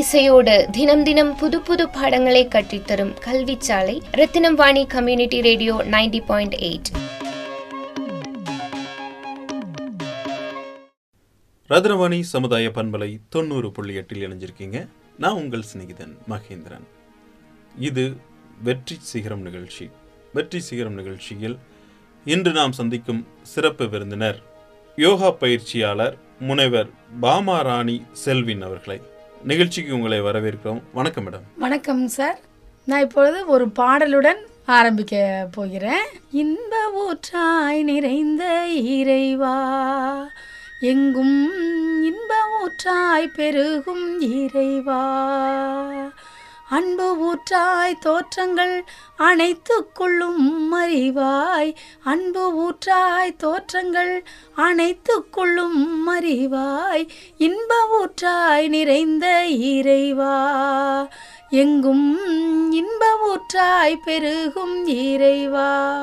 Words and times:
இசையோடு 0.00 0.68
தினம் 0.70 1.02
தினம் 1.02 1.36
புது 1.36 1.60
புது 1.60 1.88
பாடங்களை 1.88 2.46
கற்றித்தரும் 2.46 3.58
சாலை 3.58 4.02
Rathinam 4.10 4.54
Vani 4.54 4.86
community 4.86 5.40
radio 5.40 5.74
ninety 5.84 6.20
point 6.26 6.54
eight. 6.54 6.90
Ratnavani 11.68 12.20
சமுதாய 12.20 12.68
பண்பலை 12.68 13.20
தொண்ணூறு 13.28 13.72
புள்ளி 13.72 13.94
எட்டில் 13.94 14.24
இணைஞ்சிருக்கீங்க. 14.28 14.88
நான் 15.18 15.32
உங்கள் 15.32 15.64
சிநேகிதன் 15.72 16.14
மகேந்திரன். 16.28 16.86
இது 17.78 18.16
வெற்றி 18.62 18.98
சிகரம் 19.00 19.40
நிகழ்ச்சி. 19.40 19.90
வெற்றி 20.32 20.60
சிகரம் 20.60 20.94
நிகழ்ச்சியில் 20.94 21.58
இன்று 22.24 22.52
நாம் 22.52 22.72
சந்திக்கும் 22.72 23.26
சிறப்பு 23.42 23.88
விருந்தினர் 23.88 24.42
யோகா 24.96 25.30
பயிற்சியாளர் 25.30 26.18
முனைவர் 26.38 26.88
பாமா 27.20 27.60
ராணி 27.60 28.02
செல்வின் 28.12 28.62
அவர்களை 28.62 29.00
நிகழ்ச்சிக்கு 29.44 29.94
உங்களை 29.94 30.22
வரவேற்கிறோம். 30.22 30.82
வணக்கம் 30.94 31.32
மேடம். 31.32 31.40
வணக்கம் 31.58 32.08
சார். 32.08 32.38
நான் 32.84 33.00
இப்பொழுது 33.00 33.46
ஒரு 33.46 33.66
பாடலுடன் 33.66 34.38
ஆரம்பிக்க 34.66 35.46
போகிறேன். 35.52 36.06
இன்ப 36.30 36.76
ஊற்றாய் 36.94 37.82
நிறைந்த 37.82 38.68
இறைவா 38.68 39.56
எங்கும் 40.80 41.50
இன்ப 42.04 42.34
ஊற்றாய் 42.60 43.26
பெருகும் 43.34 44.20
இறைவா 44.20 45.02
அன்பு 46.72 47.16
ஊற்றாய் 47.18 47.98
தோற்றங்கள் 47.98 48.84
அனைத்துக்குள்ளும் 49.18 50.72
அறிவாய். 50.72 51.74
அன்பு 52.04 52.52
ஊற்றாய் 52.52 53.36
தோற்றங்கள் 53.36 54.24
அனைத்துக்குள்ளும் 54.56 55.86
அறிவாய். 56.06 57.08
இன்ப 57.38 57.74
ஊற்றாய் 57.92 58.68
நிறைந்த 58.68 59.46
இறைவா. 59.46 61.08
எங்கும் 61.50 62.18
இன்ப 62.72 63.06
ஊற்றாய் 63.26 63.98
பெருகும் 64.04 64.86
இறைவா. 64.86 66.00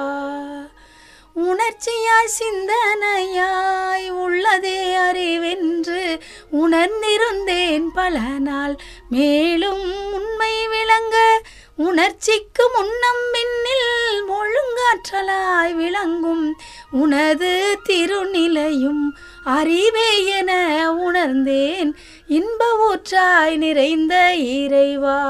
உணர்ச்சியாய் 1.36 2.36
சிந்தனையாய் 2.40 4.12
உள்ளதே 4.12 4.96
அறிவென்று 4.96 6.20
உணர்ந்திருந்தேன் 6.52 7.88
பல 7.94 8.20
நாள். 8.20 8.76
மேலும் 9.10 10.14
உண்மை 10.14 10.68
விளங்க 10.68 11.42
உணர்ச்சிக்கு 11.76 12.70
முன்னம் 12.76 13.24
பின்னில் 13.32 14.30
ஒழுங்காற்றலாய் 14.30 15.74
விளங்கும் 15.74 16.60
உனது 16.92 17.80
திருநிலையும் 17.90 19.08
அறிவே 19.44 20.26
என 20.26 20.92
உணர்ந்தேன். 20.94 21.96
இன்ப 22.28 22.66
ஊற்றாய் 22.90 23.58
நிறைந்த 23.58 24.36
இறைவா. 24.36 25.22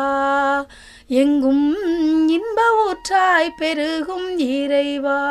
எங்கும் 1.11 1.75
இன்ப 2.27 2.61
ஊற்றாய் 2.81 3.55
பெருகும் 3.57 4.37
இறைவா. 4.37 5.21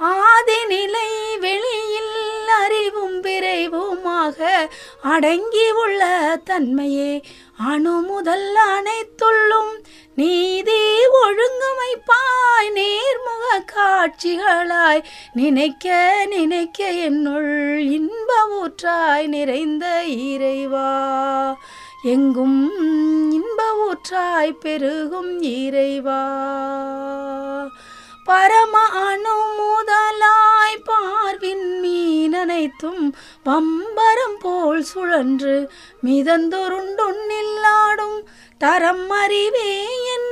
ஆதிநிலை 0.00 1.10
வெளியில் 1.40 2.48
அறிவும் 2.62 3.22
விரைவுமாக 3.22 4.68
அடங்கி 5.02 5.70
உள்ள 5.70 6.02
தன்மையே 6.50 7.22
அணு 7.58 8.00
முதல் 8.00 8.56
அனைத்துள்ளும் 8.66 9.72
நீதி 10.14 10.82
ஒழுங்கமைப்பாய் 11.24 12.70
நேர்முக 12.74 13.46
காட்சிகளாய் 13.74 15.04
நினைக்க 15.32 16.24
நினைக்க 16.28 16.90
என்னுள் 16.90 17.78
இன்ப 17.78 18.32
ஊற்றாய் 18.60 19.26
நிறைந்த 19.26 20.04
இறைவா. 20.04 20.90
எங்கும் 22.02 22.70
இன்ப 23.32 23.82
ஊற்றாய் 23.82 24.52
பெருகும் 24.52 25.42
இறைவா. 25.42 26.40
பரம 28.24 28.88
அணு 28.88 29.56
முதலாய் 29.56 30.82
பார்வின் 30.84 31.80
மீன் 31.80 32.34
அனைத்தும் 32.34 33.14
பம்பரம் 33.44 34.36
போல் 34.40 34.82
சுழன்று 34.82 35.70
மிதந்தொருண்டுண்ணில்லாடும் 36.06 38.24
தரம் 38.58 39.10
அறிவே 39.10 39.88
என் 40.14 40.31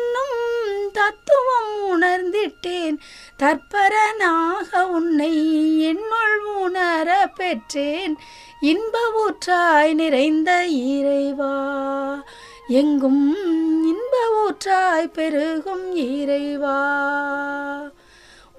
தத்துவம் 0.93 2.03
உணர்ந்திட்டேன். 2.03 2.99
தற்பரனாக 3.37 4.87
உன்னை 4.87 5.33
என்னுள் 5.81 6.45
உணர 6.45 7.31
பெற்றேன். 7.35 8.17
இன்ப 8.61 8.99
ஊற்றாய் 9.13 9.95
நிறைந்த 9.95 10.67
இறைவா. 10.67 11.85
எங்கும் 12.69 13.37
இன்ப 13.87 14.17
ஊற்றாய் 14.37 15.13
பெருகும் 15.13 15.95
இறைவா. 15.95 16.99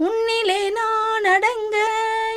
உன்னிலே 0.01 0.71
நான் 0.71 1.23
அடங்க 1.23 1.77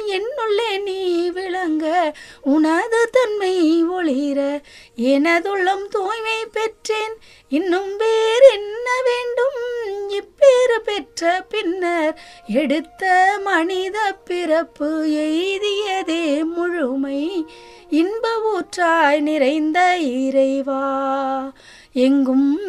என்னுள்ளே 0.08 0.82
நீ 0.82 1.30
விளங்க 1.30 2.14
உனது 2.42 3.08
தன்மை 3.10 3.84
ஒளிர 3.84 4.60
எனதுள்ளம் 4.97 5.86
தூய்மை 5.91 6.47
பெற்றேன். 6.52 7.14
இன்னும் 7.48 7.97
வேறு 7.97 8.48
என்ன 8.52 8.91
வேண்டும்? 9.04 9.58
இப்பேறு 10.08 10.78
பெற்ற 10.84 11.47
பின்னர் 11.48 12.20
எடுத்த 12.47 13.32
மனித 13.44 14.12
பிறப்பு 14.25 15.06
எய்தியதே 15.06 16.44
முழுமை. 16.44 17.46
இன்ப 17.91 18.28
ஊற்றாய் 18.54 19.20
நிறைந்த 19.20 19.96
இறைவா 19.98 20.84
எங்கும் 21.92 22.60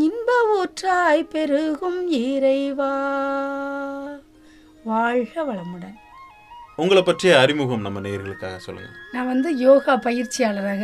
இன்ப 0.00 0.32
ஊற்றாய் 0.56 1.28
பெருகும் 1.28 2.10
இறைவா. 2.10 2.94
வாழ்க 4.90 5.34
வளமுடன். 5.48 5.96
உங்களை 6.82 7.00
பற்றிய 7.02 7.32
அறிமுகம் 7.42 7.84
நம்ம 7.86 7.98
நேயர்களுக்காக 8.04 8.56
சொல்லுங்க. 8.66 8.90
நான் 9.14 9.30
வந்து 9.32 9.48
யோகா 9.64 9.94
பயிற்சியாளராக 10.06 10.82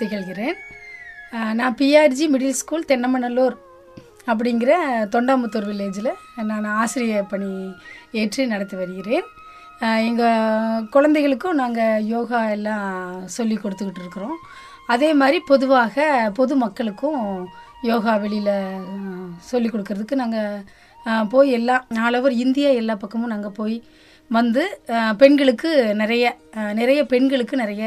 திகழ்கிறேன். 0.00 0.58
நான் 1.60 1.76
பிஆர்ஜி 1.80 2.26
மிடில் 2.34 2.58
ஸ்கூல் 2.60 2.88
தென்னமநல்லூர் 2.90 3.56
அப்படிங்கிற 4.32 4.72
தொண்டாமுத்தூர் 5.14 5.68
வில்லேஜில் 5.70 6.10
நான் 6.50 6.66
ஆசிரியர் 6.82 7.30
பணி 7.32 7.50
ஏற்று 8.20 8.46
நடத்தி 8.52 8.76
வருகிறேன். 8.82 9.28
எங்கள் 10.08 10.88
குழந்தைகளுக்கும் 10.94 11.60
நாங்கள் 11.62 12.04
யோகா 12.14 12.40
எல்லாம் 12.56 12.90
சொல்லி 13.36 13.56
கொடுத்துக்கிட்டு 13.62 14.04
இருக்கிறோம். 14.04 14.36
அதே 14.94 15.10
மாதிரி 15.20 15.38
பொதுவாக 15.52 16.04
பொது 16.40 16.56
மக்களுக்கும் 16.64 17.22
யோகா 17.90 18.12
வெளியில் 18.24 18.54
சொல்லி 19.50 19.68
கொடுக்கறதுக்கு 19.70 20.14
நாங்கள் 20.22 20.64
போய் 21.32 21.50
எல்லா 21.58 21.76
ஆல் 22.06 22.18
ஓவர் 22.18 22.34
இந்தியா 22.44 22.70
எல்லா 22.80 22.94
பக்கமும் 23.02 23.32
நாங்கள் 23.34 23.56
போய் 23.60 23.76
வந்து 24.30 24.62
பெண்களுக்கு 25.22 25.70
நிறைய 26.00 26.24
நிறைய 26.80 27.00
பெண்களுக்கு 27.12 27.56
நிறைய 27.56 27.84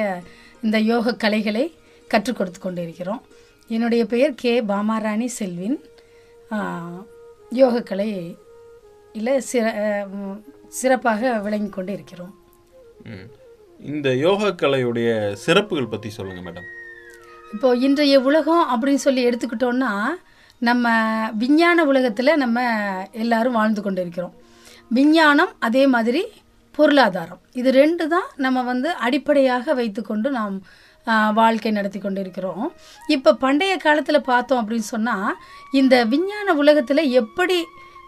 இந்த 0.65 0.77
யோக 0.91 1.15
கலைகளை 1.23 1.65
கற்றுக் 2.11 2.37
கொடுத்து 2.37 2.59
கொண்டு 2.59 2.81
இருக்கிறோம் 2.85 3.21
என்னுடைய 3.75 4.03
பெயர் 4.13 4.39
கே 4.41 4.53
பாமாராணி 4.71 5.27
செல்வின். 5.39 5.77
யோகக்கலை 7.59 8.09
இல்லை 9.17 9.35
சிற 9.51 9.65
சிறப்பாக 10.79 11.31
விளங்கி 11.45 11.69
கொண்டு 11.69 11.91
இருக்கிறோம். 11.97 12.33
இந்த 13.91 14.09
யோகா 14.25 14.49
கலையுடைய 14.61 15.09
சிறப்புகள் 15.43 15.91
பற்றி 15.93 16.09
சொல்லுங்க 16.17 16.41
மேடம். 16.47 16.67
இப்போ 17.53 17.69
இன்றைய 17.85 18.17
உலகம் 18.29 18.65
அப்படின்னு 18.73 19.05
சொல்லி 19.05 19.21
எடுத்துக்கிட்டோம்னா 19.29 19.91
நம்ம 20.61 20.87
விஞ்ஞான 21.41 21.85
உலகத்தில் 21.85 22.39
நம்ம 22.43 22.59
எல்லாரும் 23.23 23.57
வாழ்ந்து 23.59 23.81
கொண்டு 23.81 24.01
இருக்கிறோம் 24.01 24.33
விஞ்ஞானம் 24.97 25.51
அதே 25.67 25.83
மாதிரி 25.87 26.21
பொருளாதாரம். 26.77 27.41
இது 27.59 27.69
ரெண்டு 27.71 28.03
தான் 28.07 28.27
நம்ம 28.35 28.61
வந்து 28.63 28.89
அடிப்படையாக 29.05 29.73
வைத்துக்கொண்டு 29.73 30.27
நாம் 30.29 30.55
வாழ்க்கை 31.33 31.71
நடத்தி 31.71 31.99
கொண்டு 31.99 32.19
இருக்கிறோம் 32.21 32.65
இப்போ 33.07 33.29
பண்டைய 33.43 33.73
காலத்தில் 33.77 34.27
பார்த்தோம் 34.31 34.61
அப்படின்னு 34.61 34.87
சொன்னால் 34.95 35.31
இந்த 35.79 35.95
விஞ்ஞான 36.05 36.53
உலகத்தில் 36.53 37.03
எப்படி 37.21 37.57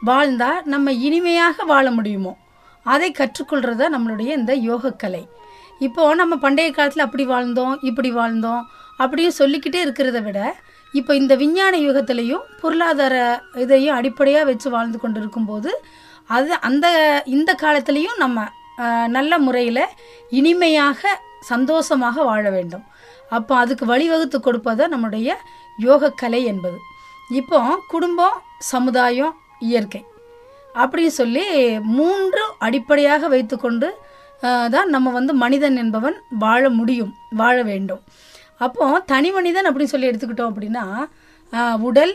வாழ்ந்தால் 0.01 0.61
நம்ம 0.73 0.93
இனிமையாக 1.07 1.65
வாழ 1.71 1.85
முடியுமோ 1.91 2.33
அதை 2.85 3.09
கற்றுக்கொள்கிறதா 3.19 3.87
நம்மளுடைய 3.95 4.29
இந்த 4.39 4.53
யோகக்கலை. 4.69 5.23
இப்போ 5.79 6.03
நம்ம 6.15 6.33
பண்டைய 6.35 6.69
காலத்தில் 6.71 7.05
அப்படி 7.05 7.25
வாழ்ந்தோம் 7.25 7.75
இப்படி 7.81 8.11
வாழ்ந்தோம் 8.11 8.63
அப்படியும் 8.97 9.39
சொல்லிக்கிட்டே 9.41 9.79
இருக்கிறத 9.85 10.19
விட 10.23 10.39
இப்போ 10.97 11.11
இந்த 11.21 11.33
விஞ்ஞான 11.41 11.75
யுகத்திலையும் 11.87 12.47
பொருளாதார 12.61 13.15
இதையும் 13.63 13.97
அடிப்படையாக 13.99 14.47
வச்சு 14.49 14.67
வாழ்ந்து 14.75 14.97
கொண்டு 15.03 15.19
இருக்கும்போது 15.21 15.71
அது 16.35 16.53
அந்த 16.67 16.87
இந்த 17.35 17.51
காலத்திலையும் 17.63 18.21
நம்ம 18.23 18.47
நல்ல 19.15 19.33
முறையில் 19.45 19.85
இனிமையாக 20.39 21.01
சந்தோஷமாக 21.51 22.23
வாழ 22.29 22.43
வேண்டும். 22.55 22.85
அப்போ 23.37 23.53
அதுக்கு 23.63 23.85
வழிவகுத்து 23.91 24.37
கொடுப்பது 24.39 24.83
நம்முடைய 24.93 25.35
யோகக்கலை 25.87 26.41
என்பது. 26.51 26.77
இப்போ 27.39 27.59
குடும்பம் 27.93 28.37
சமுதாயம் 28.71 29.33
இயற்கை. 29.69 30.01
அப்படின்னு 30.81 31.13
சொல்லி 31.21 31.45
மூன்று 31.97 32.43
அடிப்படையாக 32.67 33.27
வைத்துக்கொண்டு 33.33 33.89
தான் 34.75 34.89
நம்ம 34.95 35.11
வந்து 35.17 35.33
மனிதன் 35.43 35.77
என்பவன் 35.83 36.15
வாழ 36.43 36.63
முடியும் 36.79 37.11
வாழ 37.41 37.57
வேண்டும். 37.69 38.01
அப்போ 38.65 38.85
தனி 39.11 39.29
மனிதன் 39.37 39.67
அப்படின்னு 39.69 39.93
சொல்லி 39.93 40.09
எடுத்துக்கிட்டோம் 40.11 40.51
அப்படின்னா 40.51 40.85
உடல் 41.89 42.13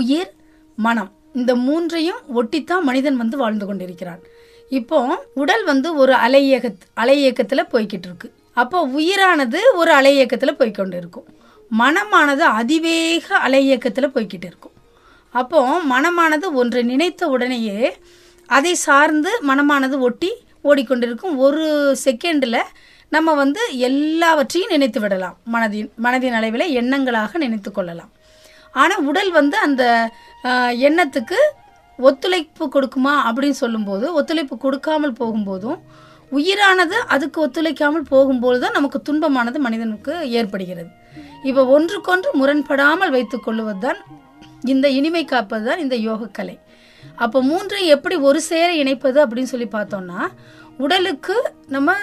உயிர் 0.00 0.30
மனம். 0.86 1.10
இந்த 1.40 1.52
மூன்றையும் 1.66 2.20
ஒட்டித்தான் 2.38 2.86
மனிதன் 2.88 3.20
வந்து 3.22 3.36
வாழ்ந்து 3.42 3.64
கொண்டிருக்கிறான். 3.68 4.22
இப்போ 4.78 4.98
உடல் 5.42 5.64
வந்து 5.70 5.88
ஒரு 6.02 6.12
அலை 6.24 6.42
இயக்க 6.48 6.68
அலை 7.02 7.16
இயக்கத்தில் 7.24 7.70
போய்கிட்டு 7.72 8.08
இருக்கு. 8.10 8.28
அப்போ 8.62 8.78
உயிரானது 8.98 9.60
ஒரு 9.80 9.90
அலை 9.98 10.12
இயக்கத்தில் 10.18 10.58
போய்க்கொண்டு 10.60 10.96
இருக்கும் 11.02 11.26
மனமானது 11.70 12.44
அதிவேக 12.60 13.26
அலை 13.46 13.60
இயக்கத்தில் 13.68 14.12
போய்கிட்டு 14.14 14.48
இருக்கும். 14.50 14.74
அப்போ 15.34 15.60
மனமானது 15.92 16.46
ஒன்றை 16.60 16.82
நினைத்த 16.92 17.28
உடனேயே 17.34 17.78
அதை 18.56 18.72
சார்ந்து 18.86 19.30
மனமானது 19.48 19.96
ஒட்டி 20.08 20.30
ஓடிக்கொண்டிருக்கும். 20.68 21.34
ஒரு 21.46 21.64
செகண்டில் 22.04 22.60
நம்ம 23.14 23.34
வந்து 23.42 23.60
எல்லாவற்றையும் 23.88 24.72
நினைத்து 24.74 25.00
விடலாம். 25.02 25.36
மனதின் 25.54 25.90
மனதின் 26.04 26.36
அளவில் 26.38 26.72
எண்ணங்களாக 26.80 27.38
நினைத்து 27.44 27.70
கொள்ளலாம். 27.72 28.10
ஆனால் 28.80 29.04
உடல் 29.10 29.30
வந்து 29.38 29.56
அந்த 29.66 29.84
எண்ணத்துக்கு 30.88 31.38
ஒத்துழைப்பு 31.98 32.64
கொடுக்குமா 32.74 33.14
அப்படின்னு 33.28 33.58
சொல்லும்போது 33.62 34.06
ஒத்துழைப்பு 34.18 34.56
கொடுக்காமல் 34.64 35.18
போகும்போதும் 35.20 35.78
உயிரானது 36.36 36.96
அதுக்கு 37.14 37.38
ஒத்துழைக்காமல் 37.44 38.06
போகும்போது 38.12 38.58
தான் 38.64 38.76
நமக்கு 38.78 38.98
துன்பமானது 39.08 39.58
மனிதனுக்கு 39.66 40.14
ஏற்படுகிறது. 40.38 40.90
இப்போ 41.48 41.62
ஒன்றுக்கொன்று 41.74 42.30
முரண்படாமல் 42.40 43.14
வைத்து 43.16 43.36
கொள்ளுவது 43.46 43.80
தான் 43.86 43.98
இந்த 44.72 44.86
இனிமை 44.98 45.24
காப்பது 45.32 45.64
தான் 45.68 45.82
இந்த 45.84 45.96
யோகக்கலை. 46.08 46.56
அப்போ 47.24 47.38
மூன்றை 47.50 47.80
எப்படி 47.94 48.16
ஒரு 48.28 48.40
சேர 48.50 48.68
இணைப்பது 48.82 49.18
அப்படின்னு 49.24 49.52
சொல்லி 49.52 49.68
பார்த்தோம்னா 49.74 50.20
உடலுக்கு 50.84 51.36
நம்ம 51.74 51.94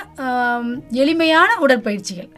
எளிமையான 1.02 1.50
உடற்பயிற்சிகள். 1.66 2.32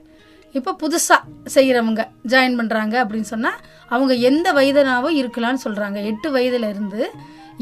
இப்போ 0.58 0.72
புதுசாக 0.82 1.22
செய்கிறவங்க 1.56 2.02
ஜாயின் 2.32 2.58
பண்ணுறாங்க 2.60 2.96
அப்படின்னு 3.04 3.30
சொன்னால் 3.34 3.62
அவங்க 3.94 4.14
எந்த 4.30 4.48
வயதுனாவும் 4.58 5.18
இருக்கலாம்னு 5.22 5.64
சொல்கிறாங்க 5.66 5.98
எட்டு 6.12 6.30
வயதுல 6.36 6.70
இருந்து 6.74 7.02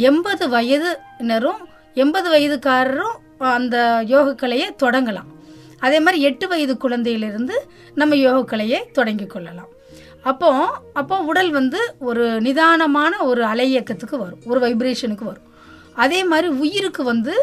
எண்பது 0.09 0.45
வயதுனரும் 0.55 1.61
எண்பது 2.03 2.27
வயதுக்காரரும் 2.35 3.15
அந்த 3.57 3.77
யோகக்கலையை 4.13 4.67
தொடங்கலாம். 4.83 5.29
அதே 5.85 5.97
மாதிரி 6.03 6.19
எட்டு 6.29 6.45
வயது 6.51 6.73
குழந்தையிலிருந்து 6.83 7.55
நம்ம 8.01 8.15
யோகக்கலையை 8.27 8.79
தொடங்கி 8.97 9.27
கொள்ளலாம். 9.33 9.71
அப்போ 10.31 10.49
அப்போ 10.99 11.15
உடல் 11.29 11.51
வந்து 11.59 11.79
ஒரு 12.09 12.25
நிதானமான 12.45 13.13
ஒரு 13.29 13.41
அலை 13.51 13.65
இயக்கத்துக்கு 13.73 14.17
வரும். 14.23 14.43
ஒரு 14.51 14.59
வைப்ரேஷனுக்கு 14.65 15.25
வரும். 15.31 15.49
அதே 16.03 16.21
மாதிரி 16.31 16.49
உயிருக்கு 16.63 17.03
வந்து 17.13 17.33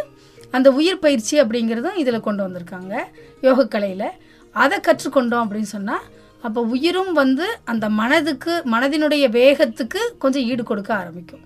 அந்த 0.50 0.70
உயிர் 0.70 0.98
பயிற்சி 0.98 1.40
அப்படிங்கிறதும் 1.40 1.96
இதில் 1.96 2.20
கொண்டு 2.20 2.48
வந்திருக்காங்க 2.48 2.98
யோகக்கலையில். 3.42 4.08
அதை 4.52 4.78
கற்றுக்கொண்டோம் 4.78 5.44
அப்படின்னு 5.44 5.62
சொன்னால் 5.62 6.00
அப்போ 6.42 6.60
உயிரும் 6.60 7.12
வந்து 7.12 7.58
அந்த 7.64 7.88
மனதுக்கு 7.88 8.62
மனதினுடைய 8.72 9.28
வேகத்துக்கு 9.28 9.98
கொஞ்சம் 10.18 10.42
ஈடு 10.42 10.62
கொடுக்க 10.62 10.94
ஆரம்பிக்கும். 10.94 11.40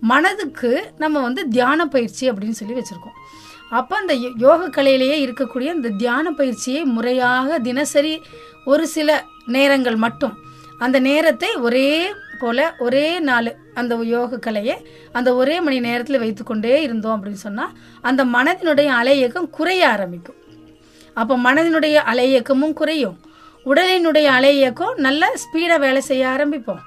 மனதுக்கு 0.00 0.92
நம்ம 0.98 1.20
வந்து 1.20 1.48
தியான 1.48 1.86
பயிற்சி 1.86 2.30
அப்படின்னு 2.30 2.50
சொல்லி 2.50 2.74
வச்சுருக்கோம். 2.74 3.18
அப்போ 3.70 3.96
அந்த 3.96 4.14
யோ- 4.14 4.32
யோக 4.36 4.82
கலையிலேயே 4.82 5.26
இருக்கக்கூடிய 5.26 5.66
அந்த 5.66 5.88
தியான 5.88 6.30
பயிற்சியை 6.30 6.84
முறையாக 6.84 7.58
தினசரி 7.58 8.22
ஒரு 8.64 8.86
சில 8.86 9.24
நேரங்கள் 9.46 9.96
மட்டும் 9.96 10.38
அந்த 10.78 10.98
நேரத்தை 10.98 11.54
ஒரே 11.54 12.14
போல 12.40 12.74
ஒரே 12.78 13.06
நாள் 13.28 13.50
அந்த 13.74 13.94
யோக 14.14 14.38
கலையை 14.38 14.76
அந்த 15.12 15.34
ஒரே 15.34 15.56
மணி 15.60 15.78
நேரத்தில் 15.80 16.22
வைத்துக்கொண்டே 16.24 16.74
இருந்தோம் 16.82 17.14
அப்படின்னு 17.16 17.44
சொன்னால் 17.46 17.72
அந்த 18.08 18.24
மனதினுடைய 18.24 18.90
அலையக்கம் 19.00 19.48
குறைய 19.50 19.82
ஆரம்பிக்கும். 19.88 20.40
அப்போ 21.14 21.34
மனதினுடைய 21.46 21.96
அலையக்கமும் 22.12 22.76
குறையும். 22.80 23.16
உடலினுடைய 23.66 24.28
அலையக்கம் 24.38 24.96
நல்ல 25.06 25.32
ஸ்பீடாக 25.42 25.78
வேலை 25.78 26.00
செய்ய 26.00 26.24
ஆரம்பிப்போம். 26.34 26.82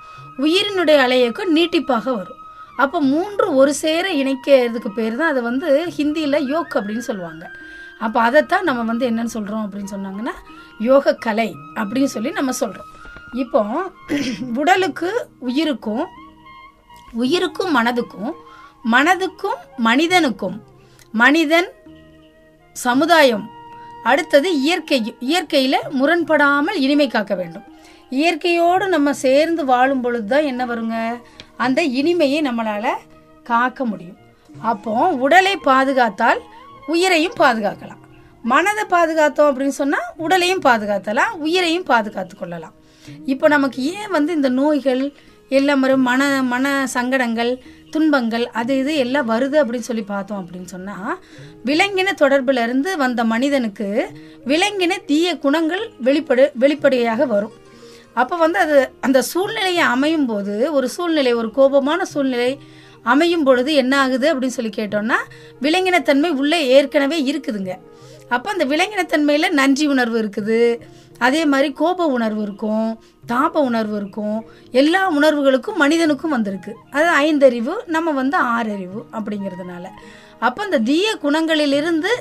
உயிரினுடைய 0.46 0.98
அலையக்கம் 1.06 1.56
நீட்டிப்பாக 1.56 2.06
வரும். 2.20 2.42
அப்போ 2.78 2.98
மூன்று 3.14 3.48
ஒரு 3.56 3.72
சேர 3.74 4.06
இணைக்கிறதுக்கு 4.22 4.90
பேர் 4.96 5.16
தான் 5.16 5.32
அது 5.32 5.42
வந்து 5.42 5.70
ஹிந்தியில் 5.98 6.46
யோக் 6.54 6.76
அப்படின்னு 6.76 7.06
சொல்லுவாங்க. 7.10 7.46
அப்போ 8.06 8.20
அதைத்தான் 8.22 8.64
நம்ம 8.64 8.82
வந்து 8.84 9.06
என்னன்னு 9.10 9.36
சொல்கிறோம் 9.38 9.64
அப்படின்னு 9.66 9.94
சொன்னாங்கன்னா 9.96 10.36
யோக 10.90 11.14
கலை 11.26 11.50
அப்படின்னு 11.76 12.12
சொல்லி 12.14 12.30
நம்ம 12.32 12.52
சொல்கிறோம் 12.52 12.90
இப்போ 13.32 13.92
உடலுக்கு 14.56 15.30
உயிருக்கும் 15.40 16.08
உயிருக்கும் 17.14 17.76
மனதுக்கும் 17.78 18.34
மனதுக்கும் 18.94 19.60
மனிதனுக்கும் 19.78 20.64
மனிதன் 21.12 21.70
சமுதாயம் 22.74 23.50
அடுத்தது 24.04 24.62
இயற்கை 24.62 25.16
இயற்கையில் 25.20 25.88
முரண்படாமல் 26.00 26.78
இனிமை 26.86 27.08
காக்க 27.08 27.36
வேண்டும். 27.36 27.66
இயற்கையோடு 28.10 28.88
நம்ம 28.88 29.14
சேர்ந்து 29.14 29.66
வாழும் 29.66 30.02
பொழுது 30.02 30.26
தான் 30.26 30.44
என்ன 30.44 30.66
வருங்க? 30.66 31.22
அந்த 31.58 31.82
இனிமையை 31.84 32.42
நம்மளால் 32.48 33.02
காக்க 33.44 33.86
முடியும். 33.86 34.18
அப்போ 34.62 34.94
உடலை 35.08 35.56
பாதுகாத்தால் 35.56 36.40
உயிரையும் 36.88 37.40
பாதுகாக்கலாம். 37.40 38.04
மனதை 38.44 38.86
பாதுகாத்தோம் 38.90 39.50
அப்படின்னு 39.52 39.80
சொன்னால் 39.82 40.12
உடலையும் 40.18 40.66
பாதுகாத்தலாம் 40.66 41.32
உயிரையும் 41.38 41.84
பாதுகாத்து 41.84 42.38
கொள்ளலாம். 42.38 42.76
இப்போ 43.34 43.48
நமக்கு 43.56 43.82
ஏன் 43.96 44.14
வந்து 44.18 44.32
இந்த 44.40 44.50
நோய்கள் 44.60 45.04
எல்லாம் 45.58 45.84
வரும் 45.84 46.08
மன 46.10 46.24
மன 46.54 46.66
சங்கடங்கள் 46.96 47.52
துன்பங்கள் 47.94 48.44
அது 48.60 48.74
இது 48.82 48.92
எல்லாம் 49.04 49.30
வருது 49.32 49.56
அப்படின்னு 49.62 49.88
சொல்லி 49.88 50.04
பார்த்தோம் 50.10 50.42
அப்படின்னு 50.42 50.70
சொன்னால் 50.74 51.16
விலங்கின 51.70 52.10
தொடர்புல 52.24 52.64
இருந்து 52.68 52.92
வந்த 53.04 53.24
மனிதனுக்கு 53.32 53.88
விலங்கின 54.52 55.00
தீய 55.12 55.38
குணங்கள் 55.46 55.84
வெளிப்படு 56.08 56.46
வெளிப்படையாக 56.64 57.26
வரும். 57.34 57.56
அப்போ 58.22 58.36
வந்து 58.44 58.60
அது 58.66 58.78
அந்த 59.08 59.20
சூழ்நிலையை 59.32 59.84
அமையும் 59.96 60.30
போது 60.32 60.56
ஒரு 60.78 60.88
சூழ்நிலை 60.96 61.34
ஒரு 61.42 61.50
கோபமான 61.58 62.06
சூழ்நிலை 62.14 62.52
அமையும் 63.14 63.46
பொழுது 63.48 63.72
என்ன 63.82 63.94
ஆகுது 64.04 64.28
அப்படின்னு 64.32 64.58
சொல்லி 64.58 64.74
கேட்டோம்னா 64.78 65.20
விலங்கினத்தன்மை 65.66 66.32
உள்ளே 66.42 66.60
ஏற்கனவே 66.78 67.18
இருக்குதுங்க. 67.32 67.74
அப்போ 68.36 68.48
அந்த 68.54 68.66
விலங்கினத்தன்மையில் 68.72 69.56
நன்றி 69.60 69.86
உணர்வு 69.94 70.18
இருக்குது. 70.24 70.62
அதே 71.28 71.42
மாதிரி 71.52 71.70
கோப 71.80 72.06
உணர்வு 72.18 72.42
இருக்கும் 72.48 72.90
தாப 73.32 73.62
உணர்வு 73.70 73.96
இருக்கும். 74.02 74.38
எல்லா 74.82 75.02
உணர்வுகளுக்கும் 75.18 75.82
மனிதனுக்கும் 75.84 76.36
வந்திருக்கு. 76.36 76.72
அது 76.98 77.08
ஐந்தறிவு 77.26 77.74
நம்ம 77.96 78.12
வந்து 78.22 78.38
ஆறறிவு 78.56 79.02
அப்படிங்கிறதுனால. 79.18 79.86
அப்போ 80.48 80.60
அந்த 80.68 80.82
தீய 80.90 81.08
குணங்களிலிருந்து 81.24 82.12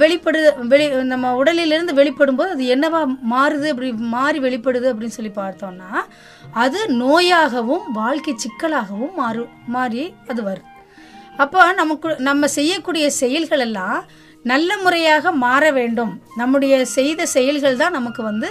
வெளிப்படு 0.00 0.40
வெளி 0.72 0.84
நம்ம 1.10 1.32
உடலிலிருந்து 1.38 1.92
வெளிப்படும் 1.98 2.38
போது 2.38 2.50
அது 2.54 2.66
என்னவா 2.74 3.00
மாறுது 3.32 3.66
அப்படி 3.72 3.88
மாறி 4.14 4.38
வெளிப்படுது 4.44 4.86
அப்படின்னு 4.90 5.16
சொல்லி 5.16 5.32
பார்த்தோம்னா 5.40 5.90
அது 6.62 6.80
நோயாகவும் 7.02 7.84
வாழ்க்கை 7.98 8.32
சிக்கலாகவும் 8.44 9.12
மாறு 9.20 9.42
மாறி 9.74 10.04
அது 10.32 10.40
வருது. 10.48 10.66
அப்போ 11.44 11.60
நமக்கு 11.80 12.08
நம்ம 12.28 12.48
செய்யக்கூடிய 12.58 13.04
செயல்கள் 13.22 13.64
எல்லாம் 13.66 13.98
நல்ல 14.42 14.76
முறையாக 14.76 15.32
மாற 15.44 15.64
வேண்டும். 15.70 16.12
நம்முடைய 16.36 16.84
செய்த 16.84 17.26
செயல்கள் 17.26 17.80
தான் 17.82 17.96
நமக்கு 17.98 18.22
வந்து 18.22 18.48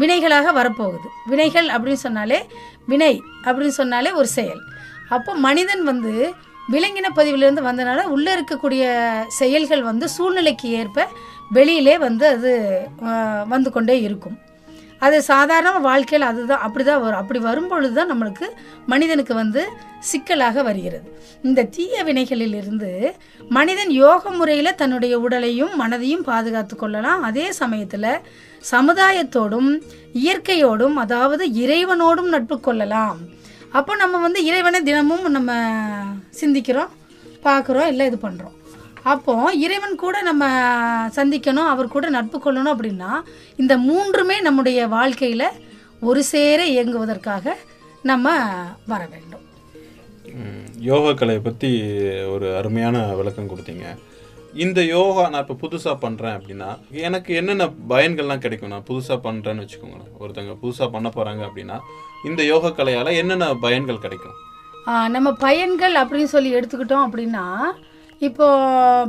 வினைகளாக 0.00 0.52
வரப்போகுது. 0.58 1.08
வினைகள் 1.30 1.68
அப்படின்னு 1.74 2.04
சொன்னாலே 2.06 2.40
வினை 2.90 3.14
அப்படின்னு 3.44 3.78
சொன்னாலே 3.80 4.10
ஒரு 4.10 4.28
செயல். 4.38 4.60
அப்போ 5.16 5.34
மனிதன் 5.46 5.84
வந்து 5.84 6.12
விலங்கின 6.72 7.06
பதிவிலிருந்து 7.18 7.62
வந்தனால 7.68 8.00
உள்ளே 8.14 8.30
இருக்கக்கூடிய 8.36 8.84
செயல்கள் 9.40 9.82
வந்து 9.82 10.08
சூழ்நிலைக்கு 10.08 10.68
ஏற்ப 10.80 11.06
வெளியிலே 11.56 11.98
வந்து 11.98 12.26
அது 12.26 12.52
வந்து 13.48 13.70
கொண்டே 13.70 13.96
இருக்கும். 14.02 14.36
அது 15.06 15.16
சாதாரண 15.22 15.72
வாழ்க்கையில் 15.88 16.26
அதுதான் 16.28 16.64
அப்படிதான் 16.66 17.02
வரும். 17.04 17.20
அப்படி 17.22 17.40
வரும்பொழுது 17.48 17.94
தான் 17.98 18.10
நம்மளுக்கு 18.12 18.46
மனிதனுக்கு 18.92 19.34
வந்து 19.34 19.62
சிக்கலாக 20.10 20.62
வருகிறது. 20.68 21.06
இந்த 21.48 21.66
தீய 21.76 22.04
வினைகளில் 22.08 22.56
இருந்து 22.60 22.90
மனிதன் 23.58 23.92
யோக 24.02 24.30
முறையில் 24.30 24.78
தன்னுடைய 24.82 25.14
உடலையும் 25.26 25.74
மனதையும் 25.82 26.26
பாதுகாத்து 26.30 26.76
கொள்ளலாம். 26.76 27.22
அதே 27.22 27.46
சமயத்தில் 27.60 28.10
சமுதாயத்தோடும் 28.72 29.70
இயற்கையோடும் 30.24 30.96
அதாவது 31.04 31.46
இறைவனோடும் 31.64 32.32
நட்பு 32.34 32.58
கொள்ளலாம். 32.60 33.18
அப்போ 33.78 33.94
நம்ம 34.02 34.18
வந்து 34.26 34.42
இறைவனை 34.44 34.80
தினமும் 34.82 35.26
நம்ம 35.38 35.52
சிந்திக்கிறோம் 36.40 36.92
பார்க்குறோம் 37.46 37.90
எல்லாம் 37.92 38.08
இது 38.10 38.18
பண்ணுறோம் 38.26 38.54
அப்போ 39.02 39.34
இறைவன் 39.64 39.96
கூட 40.04 40.16
நம்ம 40.22 40.44
சந்திக்கணும் 41.16 41.70
அவர் 41.72 41.94
கூட 41.94 42.08
நட்பு 42.16 42.38
கொள்ளணும் 42.38 42.74
அப்படின்னா 42.74 43.12
இந்த 43.56 43.76
மூன்றுமே 43.88 44.40
நம்முடைய 44.40 44.88
வாழ்க்கையில் 44.96 45.46
ஒரு 46.00 46.22
சேர 46.32 46.60
இயங்குவதற்காக 46.74 47.54
நம்ம 48.02 48.36
வர 48.86 49.00
வேண்டும். 49.12 49.44
யோகா 50.88 51.12
கலையை 51.12 51.42
பற்றி 51.42 51.70
ஒரு 52.34 52.56
அருமையான 52.56 52.98
விளக்கம் 53.20 53.50
கொடுத்தீங்க. 53.50 53.86
இந்த 54.64 54.80
யோகா 54.84 55.28
நான் 55.28 55.44
இப்போ 55.46 55.56
புதுசாக 55.62 55.96
பண்ணுறேன் 56.04 56.36
அப்படின்னா 56.38 56.68
எனக்கு 56.90 57.30
என்னென்ன 57.40 57.64
பயன்கள்லாம் 57.88 58.44
கிடைக்கும்? 58.44 58.72
நான் 58.74 58.86
புதுசாக 58.90 59.18
பண்ணுறேன்னு 59.26 59.64
வச்சுக்கோங்களேன். 59.64 60.12
ஒருத்தங்க 60.20 60.54
புதுசாக 60.62 60.88
பண்ண 60.94 61.08
போகிறாங்க 61.16 61.42
அப்படின்னா 61.48 61.78
இந்த 62.28 62.42
யோகா 62.52 62.68
கலையால் 62.68 63.18
என்னென்ன 63.22 63.48
பயன்கள் 63.66 64.04
கிடைக்கும்? 64.04 64.36
நம்ம 65.14 65.28
பயன்கள் 65.46 65.94
அப்படின்னு 66.02 66.30
சொல்லி 66.34 66.50
எடுத்துக்கிட்டோம் 66.58 67.06
அப்படின்னா 67.06 67.44
இப்போ 68.26 68.46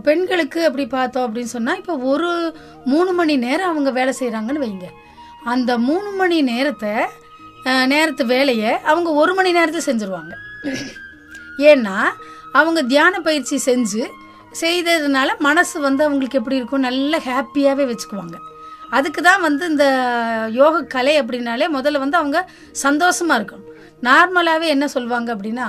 பெண்களுக்கு 0.08 0.60
அப்படி 0.66 0.86
பார்த்தோம் 0.88 1.25
அப்படின்னு 1.28 1.54
சொன்னால் 1.56 1.80
இப்போ 1.82 1.94
ஒரு 2.12 2.30
மூணு 2.92 3.12
மணி 3.20 3.36
நேரம் 3.46 3.72
அவங்க 3.72 3.92
வேலை 3.92 4.13
செய்கிறாங்கன்னு 4.20 4.63
வைங்க. 4.66 4.88
அந்த 5.54 5.72
மூணு 5.88 6.10
மணி 6.22 6.38
நேரத்தை 6.51 6.94
நேரத்து 7.94 8.24
வேலையை 8.25 8.72
அவங்க 8.92 9.10
ஒரு 9.22 9.32
மணி 9.38 9.51
நேரத்தை 9.58 9.82
செஞ்சுருவாங்க. 9.88 10.34
ஏன்னா 11.72 11.96
அவங்க 12.60 12.82
தியான 12.92 13.16
பயிற்சி 13.28 13.58
செஞ்சு 13.70 14.04
செய்ததுனால 14.62 15.30
மனசு 15.48 15.75
வந்து 15.88 16.01
அவங்களுக்கு 16.06 16.39
எப்படி 16.39 16.60
இருக்கும் 16.60 16.88
நல்ல 16.88 17.18
ஹாப்பியாகவே 17.30 17.86
வச்சுக்குவாங்க. 17.89 18.38
அதுக்கு 18.98 19.22
தான் 19.22 19.44
வந்து 19.48 19.63
இந்த 19.72 19.88
யோக 20.60 20.84
கலை 20.94 21.16
அப்படின்னாலே 21.22 21.66
முதல்ல 21.78 22.04
வந்து 22.04 22.20
அவங்க 22.22 22.38
சந்தோஷமாக 22.86 23.39
இருக்கணும். 23.39 23.68
நார்மலாகவே 24.08 24.68
என்ன 24.75 24.86
சொல்லுவாங்க 24.96 25.30
அப்படின்னா 25.36 25.68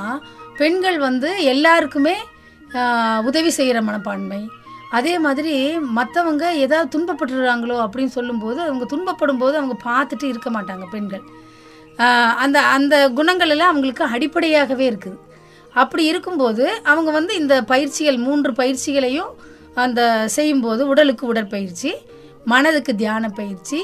பெண்கள் 0.61 0.99
வந்து 1.09 1.31
எல்லாருக்குமே 1.53 2.17
உதவி 3.29 3.51
செய்கிற 3.59 3.79
மனப்பான்மை. 3.89 4.41
அதே 4.99 5.15
மாதிரி 5.25 5.55
மற்றவங்க 5.99 6.45
ஏதாவது 6.65 6.89
துன்பப்பட்டுறாங்களோ 6.95 7.77
அப்படின்னு 7.85 8.13
சொல்லும்போது 8.19 8.59
அவங்க 8.67 8.87
துன்பப்படும் 8.93 9.41
போது 9.43 9.55
அவங்க 9.61 9.77
பார்த்துட்டு 9.89 10.27
இருக்க 10.33 10.51
மாட்டாங்க 10.57 10.87
பெண்கள். 10.95 11.25
அந்த 12.45 12.59
அந்த 12.77 12.95
குணங்கள் 13.19 13.53
எல்லாம் 13.55 13.73
அவங்களுக்கு 13.73 14.05
அடிப்படையாகவே 14.15 14.85
இருக்குது. 14.91 15.19
அப்படி 15.83 16.05
இருக்கும்போது 16.13 16.65
அவங்க 16.91 17.11
வந்து 17.19 17.33
இந்த 17.41 17.55
பயிற்சிகள் 17.73 18.19
மூன்று 18.27 18.53
பயிற்சிகளையும் 18.61 19.33
அந்த 19.83 20.01
செய்யும்போது 20.37 20.83
உடலுக்கு 20.93 21.25
உடற்பயிற்சி 21.33 21.91
மனதுக்கு 22.53 22.93
தியான 23.03 23.25
பயிற்சி 23.41 23.79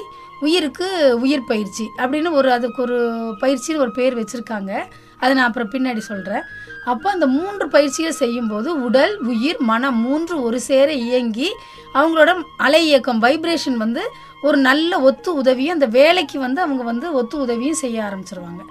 உயிருக்கு 0.46 0.86
உயிர் 1.24 1.48
பயிற்சி 1.50 1.84
அப்படின்னு 2.00 2.30
ஒரு 2.38 2.48
அதுக்கு 2.56 2.80
ஒரு 2.86 2.98
பயிற்சின்னு 3.42 3.82
ஒரு 3.84 3.92
பேர் 3.98 4.18
வச்சுருக்காங்க. 4.20 4.72
அதை 5.20 5.30
நான் 5.34 5.48
அப்புறம் 5.48 5.70
பின்னாடி 5.70 6.02
சொல்கிறேன் 6.10 6.44
அப்போ 6.84 7.10
அந்த 7.10 7.26
மூன்று 7.26 7.68
பயிற்சியை 7.68 8.10
செய்யும்போது 8.12 8.68
உடல் 8.80 9.14
உயிர் 9.32 9.60
மனம் 9.70 9.98
மூன்று 10.00 10.42
ஒரு 10.42 10.60
சேர 10.60 10.88
இயங்கி 10.92 11.48
அவங்களோட 11.94 12.30
அலை 12.56 12.82
இயக்கம் 12.86 13.22
வைப்ரேஷன் 13.22 13.78
வந்து 13.84 14.02
ஒரு 14.42 14.58
நல்ல 14.58 15.00
ஒத்து 15.00 15.30
உதவியும் 15.34 15.76
அந்த 15.76 15.86
வேலைக்கு 15.98 16.38
வந்து 16.38 16.60
அவங்க 16.60 16.82
வந்து 16.82 17.06
ஒத்து 17.12 17.36
உதவியும் 17.38 17.82
செய்ய 17.84 17.98
ஆரம்பிச்சிருவாங்க. 18.02 18.62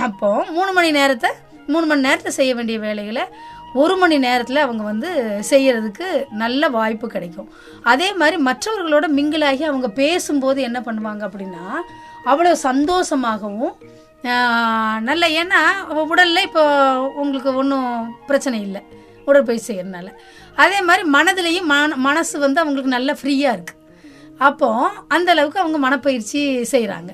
அப்போ 0.00 0.30
மூணு 0.50 0.72
மணி 0.72 0.90
நேரத்தை 0.90 1.30
மூணு 1.66 1.86
மணி 1.86 2.00
நேரத்தை 2.00 2.32
செய்ய 2.32 2.54
வேண்டிய 2.54 2.78
வேலைகளை 2.78 3.24
ஒரு 3.82 3.94
மணி 4.02 4.16
நேரத்தில் 4.26 4.64
அவங்க 4.64 4.82
வந்து 4.90 5.10
செய்கிறதுக்கு 5.50 6.08
நல்ல 6.42 6.68
வாய்ப்பு 6.76 7.06
கிடைக்கும். 7.14 7.48
அதே 7.92 8.08
மாதிரி 8.20 8.36
மற்றவர்களோட 8.48 9.06
மிங்கிளாகி 9.18 9.64
அவங்க 9.70 9.88
பேசும்போது 10.00 10.60
என்ன 10.68 10.80
பண்ணுவாங்க 10.88 11.22
அப்படின்னா 11.28 11.64
அவ்வளோ 12.32 12.52
சந்தோஷமாகவும் 12.68 13.74
நல்ல 15.08 15.24
ஏன்னா 15.40 15.62
உடலில் 16.12 16.46
இப்போ 16.48 16.62
உங்களுக்கு 17.22 17.50
ஒன்றும் 17.62 17.90
பிரச்சனை 18.28 18.58
இல்லை. 18.66 18.82
உடற்பயிற்சி 19.28 19.68
செய்யறதுனால. 19.70 20.08
அதே 20.62 20.78
மாதிரி 20.88 21.04
மனதிலையும் 21.16 21.68
மன 21.72 21.96
மனசு 22.06 22.34
வந்து 22.44 22.62
அவங்களுக்கு 22.62 22.96
நல்லா 22.96 23.14
ஃப்ரீயாக 23.20 23.56
இருக்குது 23.56 23.80
அப்போ 24.46 24.68
அந்தளவுக்கு 25.16 25.62
அவங்க 25.62 25.78
மனப்பயிற்சி 25.86 26.40
செய்கிறாங்க 26.72 27.10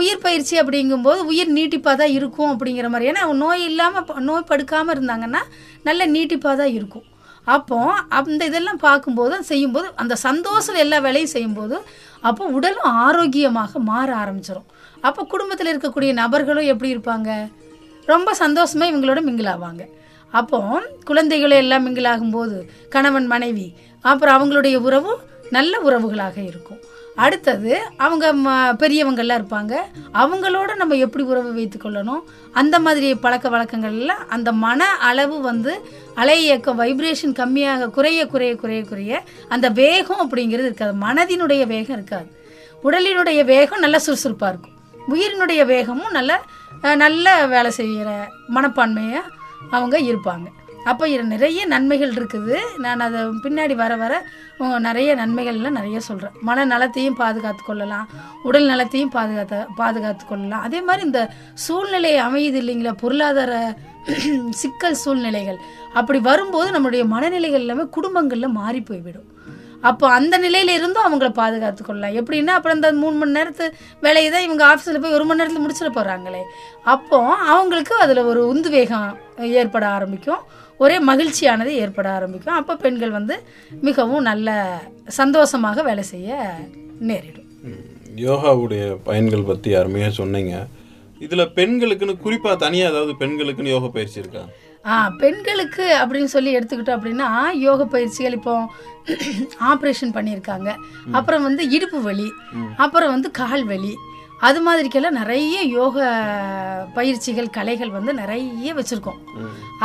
உயிர் 0.00 0.24
பயிற்சி 0.24 0.54
அப்படிங்கும்போது 0.62 1.20
உயிர் 1.30 1.50
நீட்டிப்பாக 1.58 1.96
தான் 2.00 2.14
இருக்கும் 2.18 2.50
அப்படிங்கிற 2.54 2.88
மாதிரி. 2.92 3.08
ஏன்னா 3.10 3.22
நோய் 3.42 3.62
இல்லாமல் 3.70 4.24
நோய் 4.28 4.48
படுக்காமல் 4.50 4.94
இருந்தாங்கன்னா 4.96 5.42
நல்ல 5.88 6.00
நீட்டிப்பாக 6.14 6.56
தான் 6.62 6.74
இருக்கும். 6.78 7.06
அப்போ 7.46 7.76
அந்த 8.18 8.40
இதெல்லாம் 8.50 8.80
பார்க்கும்போது 8.86 9.36
செய்யும்போது 9.50 9.86
அந்த 10.02 10.14
சந்தோஷம் 10.26 10.80
எல்லா 10.84 10.98
வேலையும் 11.06 11.34
செய்யும்போது 11.34 11.76
அப்போ 12.28 12.44
உடலும் 12.56 12.90
ஆரோக்கியமாக 13.04 13.80
மாற 13.90 14.08
ஆரம்பிச்சிடும் 14.22 14.68
அப்போ 15.08 15.20
குடும்பத்தில் 15.32 15.70
இருக்கக்கூடிய 15.72 16.10
நபர்களும் 16.22 16.70
எப்படி 16.72 16.88
இருப்பாங்க? 16.94 17.30
ரொம்ப 18.12 18.28
சந்தோஷமாக 18.42 18.90
இவங்களோட 18.90 19.20
மிங்கிலாவாங்க 19.28 19.54
ஆவாங்க. 19.54 19.84
அப்போ 20.38 20.58
குழந்தைகளும் 21.08 21.60
எல்லாம் 21.64 21.84
மிங்கிள் 21.86 22.08
ஆகும்போது 22.12 22.56
கணவன் 22.94 23.28
மனைவி 23.32 23.66
அப்புறம் 24.04 24.34
அவங்களுடைய 24.36 24.76
உறவும் 24.86 25.20
நல்ல 25.56 25.74
உறவுகளாக 25.86 26.36
இருக்கும். 26.50 26.80
அடுத்தது 27.18 27.82
அவங்க 27.96 28.34
ம- 28.34 28.76
இருப்பாங்க. 29.36 29.76
அவங்களோட 30.14 30.74
நம்ம 30.74 30.94
எப்படி 30.94 31.24
உறவு 31.24 31.52
வைத்து 31.52 31.78
கொள்ளணும்? 31.82 32.20
அந்த 32.52 32.78
மாதிரி 32.78 33.14
பழக்க 33.14 33.48
வழக்கங்கள் 33.48 34.08
அந்த 34.28 34.52
மன 34.52 34.84
அளவு 34.84 35.40
வந்து 35.40 35.88
அலை 36.14 36.42
இயக்கம் 36.42 36.80
வைப்ரேஷன் 36.80 37.34
கம்மியாக 37.34 37.90
குறைய 37.90 38.26
குறைய 38.26 38.56
குறைய 38.56 38.84
குறைய 38.84 39.22
அந்த 39.48 39.68
வேகம் 39.68 40.30
அப்படிங்கிறது 40.30 40.48
இருக்காது. 40.48 41.06
மனதினுடைய 41.06 41.66
வேகம் 41.66 41.96
இருக்காது. 41.96 42.44
உடலினுடைய 42.84 43.44
வேகம் 43.44 43.78
நல்ல 43.78 43.98
சுறுசுறுப்பாக 43.98 44.56
இருக்கும். 44.56 44.76
உயிரினுடைய 45.08 45.66
வேகமும் 45.66 46.10
நல்ல 46.10 46.42
நல்ல 46.96 47.46
வேலை 47.46 47.70
செய்கிற 47.70 48.32
மனப்பான்மையாக 48.54 49.22
அவங்க 49.70 49.98
இருப்பாங்க. 49.98 50.44
அப்போ 50.84 51.08
இது 51.08 51.24
நிறைய 51.24 51.66
நன்மைகள் 51.66 52.12
இருக்குது. 52.12 52.58
நான் 52.78 53.00
அதை 53.00 53.20
பின்னாடி 53.22 53.74
வர 53.74 53.96
வர 53.96 54.26
நிறைய 54.78 55.14
நன்மைகள்லாம் 55.14 55.70
நிறைய 55.70 56.00
சொல்கிறேன் 56.00 56.32
மன 56.40 56.64
நலத்தையும் 56.64 57.14
பாதுகாத்து 57.14 57.62
கொள்ளலாம். 57.64 58.08
உடல் 58.42 58.64
நலத்தையும் 58.64 59.12
பாதுகாத்த 59.14 59.66
பாதுகாத்து 59.76 60.26
கொள்ளலாம். 60.26 60.62
அதே 60.62 60.80
மாதிரி 60.80 61.06
இந்த 61.06 61.30
சூழ்நிலை 61.54 62.16
அமையுது 62.16 62.60
இல்லைங்களா? 62.62 62.92
பொருளாதார 62.96 63.76
சிக்கல் 64.50 64.94
சூழ்நிலைகள். 64.94 65.58
அப்படி 65.92 66.18
வரும்போது 66.18 66.68
நம்மளுடைய 66.72 67.06
மனநிலைகள் 67.06 67.60
எல்லாமே 67.60 67.86
குடும்பங்களில் 67.90 68.48
மாறி 68.48 68.80
போய்விடும். 68.80 69.36
அப்போ 69.88 70.06
அந்த 70.18 70.34
நிலையில 70.44 70.76
இருந்தும் 70.78 71.06
அவங்கள 71.08 71.28
பாதுகாத்து 71.40 71.82
கொள்ளலாம் 71.84 72.16
எப்படின்னா 72.20 72.54
அப்புறம் 72.56 72.78
இந்த 72.78 72.88
மூணு 73.02 73.16
மணி 73.20 73.36
நேரத்து 73.38 73.66
வேலையை 74.06 74.28
தான் 74.34 74.46
இவங்க 74.46 74.64
ஆஃபீஸில் 74.70 75.02
போய் 75.02 75.16
ஒரு 75.18 75.26
மணி 75.28 75.40
நேரத்தில் 75.40 75.64
முடிச்சிட 75.64 75.90
போகிறாங்களே 75.98 76.42
அப்போ 76.94 77.18
அவங்களுக்கு 77.54 77.94
அதில் 78.04 78.28
ஒரு 78.30 78.42
உந்துவேகம் 78.52 79.10
ஏற்பட 79.60 79.84
ஆரம்பிக்கும். 79.96 80.42
ஒரே 80.84 80.96
மகிழ்ச்சியானது 81.10 81.70
ஏற்பட 81.82 82.08
ஆரம்பிக்கும். 82.16 82.56
அப்போ 82.60 82.74
பெண்கள் 82.82 83.16
வந்து 83.18 83.34
மிகவும் 83.88 84.26
நல்ல 84.30 84.48
சந்தோஷமாக 85.20 85.82
வேலை 85.88 86.04
செய்ய 86.12 86.36
நேரிடும். 87.10 87.48
யோகாவுடைய 88.26 88.84
பயன்கள் 89.08 89.48
பற்றி 89.50 89.70
அருமையாக 89.80 90.12
சொன்னீங்க. 90.20 90.54
இதில் 91.26 91.52
பெண்களுக்குன்னு 91.58 92.16
குறிப்பாக 92.24 92.56
தனியாக 92.64 92.92
ஏதாவது 92.92 93.12
பெண்களுக்குன்னு 93.22 93.74
யோகா 93.74 93.88
பயிற்சி 93.96 94.18
இருக்கா? 94.22 94.42
பெண்களுக்கு 95.18 95.84
அப்படின்னு 96.00 96.30
சொல்லி 96.34 96.56
எடுத்துக்கிட்டோம் 96.58 96.98
அப்படின்னா 96.98 97.28
யோக 97.52 97.84
பயிற்சிகள் 97.84 98.32
இப்போ 98.32 98.54
ஆப்ரேஷன் 99.72 100.14
பண்ணியிருக்காங்க. 100.16 100.68
அப்புறம் 101.10 101.42
வந்து 101.42 101.70
இடுப்பு 101.70 102.02
வலி 102.02 102.28
அப்புறம் 102.76 103.10
வந்து 103.10 103.30
கால் 103.30 103.64
வலி 103.64 103.94
அது 104.48 104.58
மாதிரிக்கெல்லாம் 104.66 105.18
நிறைய 105.20 105.62
யோக 105.62 105.96
பயிற்சிகள் 106.94 107.54
கலைகள் 107.56 107.90
வந்து 107.90 108.14
நிறைய 108.14 108.74
வச்சுருக்கோம். 108.74 109.20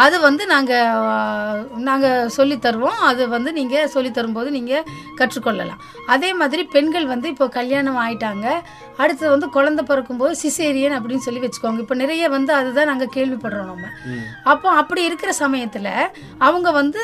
அது 0.04 0.16
வந்து 0.26 0.44
நாங்கள் 0.52 1.60
நாங்கள் 1.88 2.30
சொல்லி 2.36 2.56
தருவோம். 2.66 3.00
அது 3.10 3.24
வந்து 3.34 3.52
நீங்கள் 3.58 3.92
சொல்லி 3.96 4.12
தரும்போது 4.12 4.50
நீங்கள் 4.56 4.86
கற்றுக்கொள்ளலாம். 5.20 5.82
அதே 6.14 6.30
மாதிரி 6.40 6.64
பெண்கள் 6.76 7.06
வந்து 7.12 7.28
இப்போ 7.34 7.48
கல்யாணம் 7.58 8.00
ஆயிட்டாங்க. 8.04 8.48
அடுத்து 9.04 9.26
வந்து 9.34 9.50
குழந்தை 9.58 9.84
பிறக்கும்போது 9.90 10.34
சிசேரியன் 10.44 10.98
அப்படின்னு 10.98 11.26
சொல்லி 11.28 11.44
வச்சுக்கோங்க. 11.46 11.84
இப்போ 11.86 11.98
நிறைய 12.04 12.30
வந்து 12.36 12.54
அதுதான் 12.60 12.92
நாங்கள் 12.92 13.14
கேள்விப்படுறோம் 13.16 13.70
நம்ம. 13.72 13.86
அப்போ 14.54 14.70
அப்படி 14.82 15.04
இருக்கிற 15.10 15.32
சமயத்தில் 15.44 15.94
அவங்க 16.50 16.72
வந்து 16.82 17.04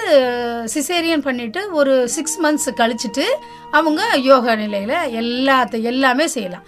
சிசேரியன் 0.75 1.27
பண்ணிட்டு 1.29 1.63
ஒரு 1.81 1.96
சிக்ஸ் 2.17 2.38
மந்த்ஸ் 2.46 2.69
கழிச்சிட்டு 2.81 3.27
அவங்க 3.79 4.01
யோகா 4.31 4.55
நிலையில் 4.65 4.98
எல்லாத்த 5.24 5.81
எல்லாமே 5.93 6.27
செய்யலாம். 6.36 6.67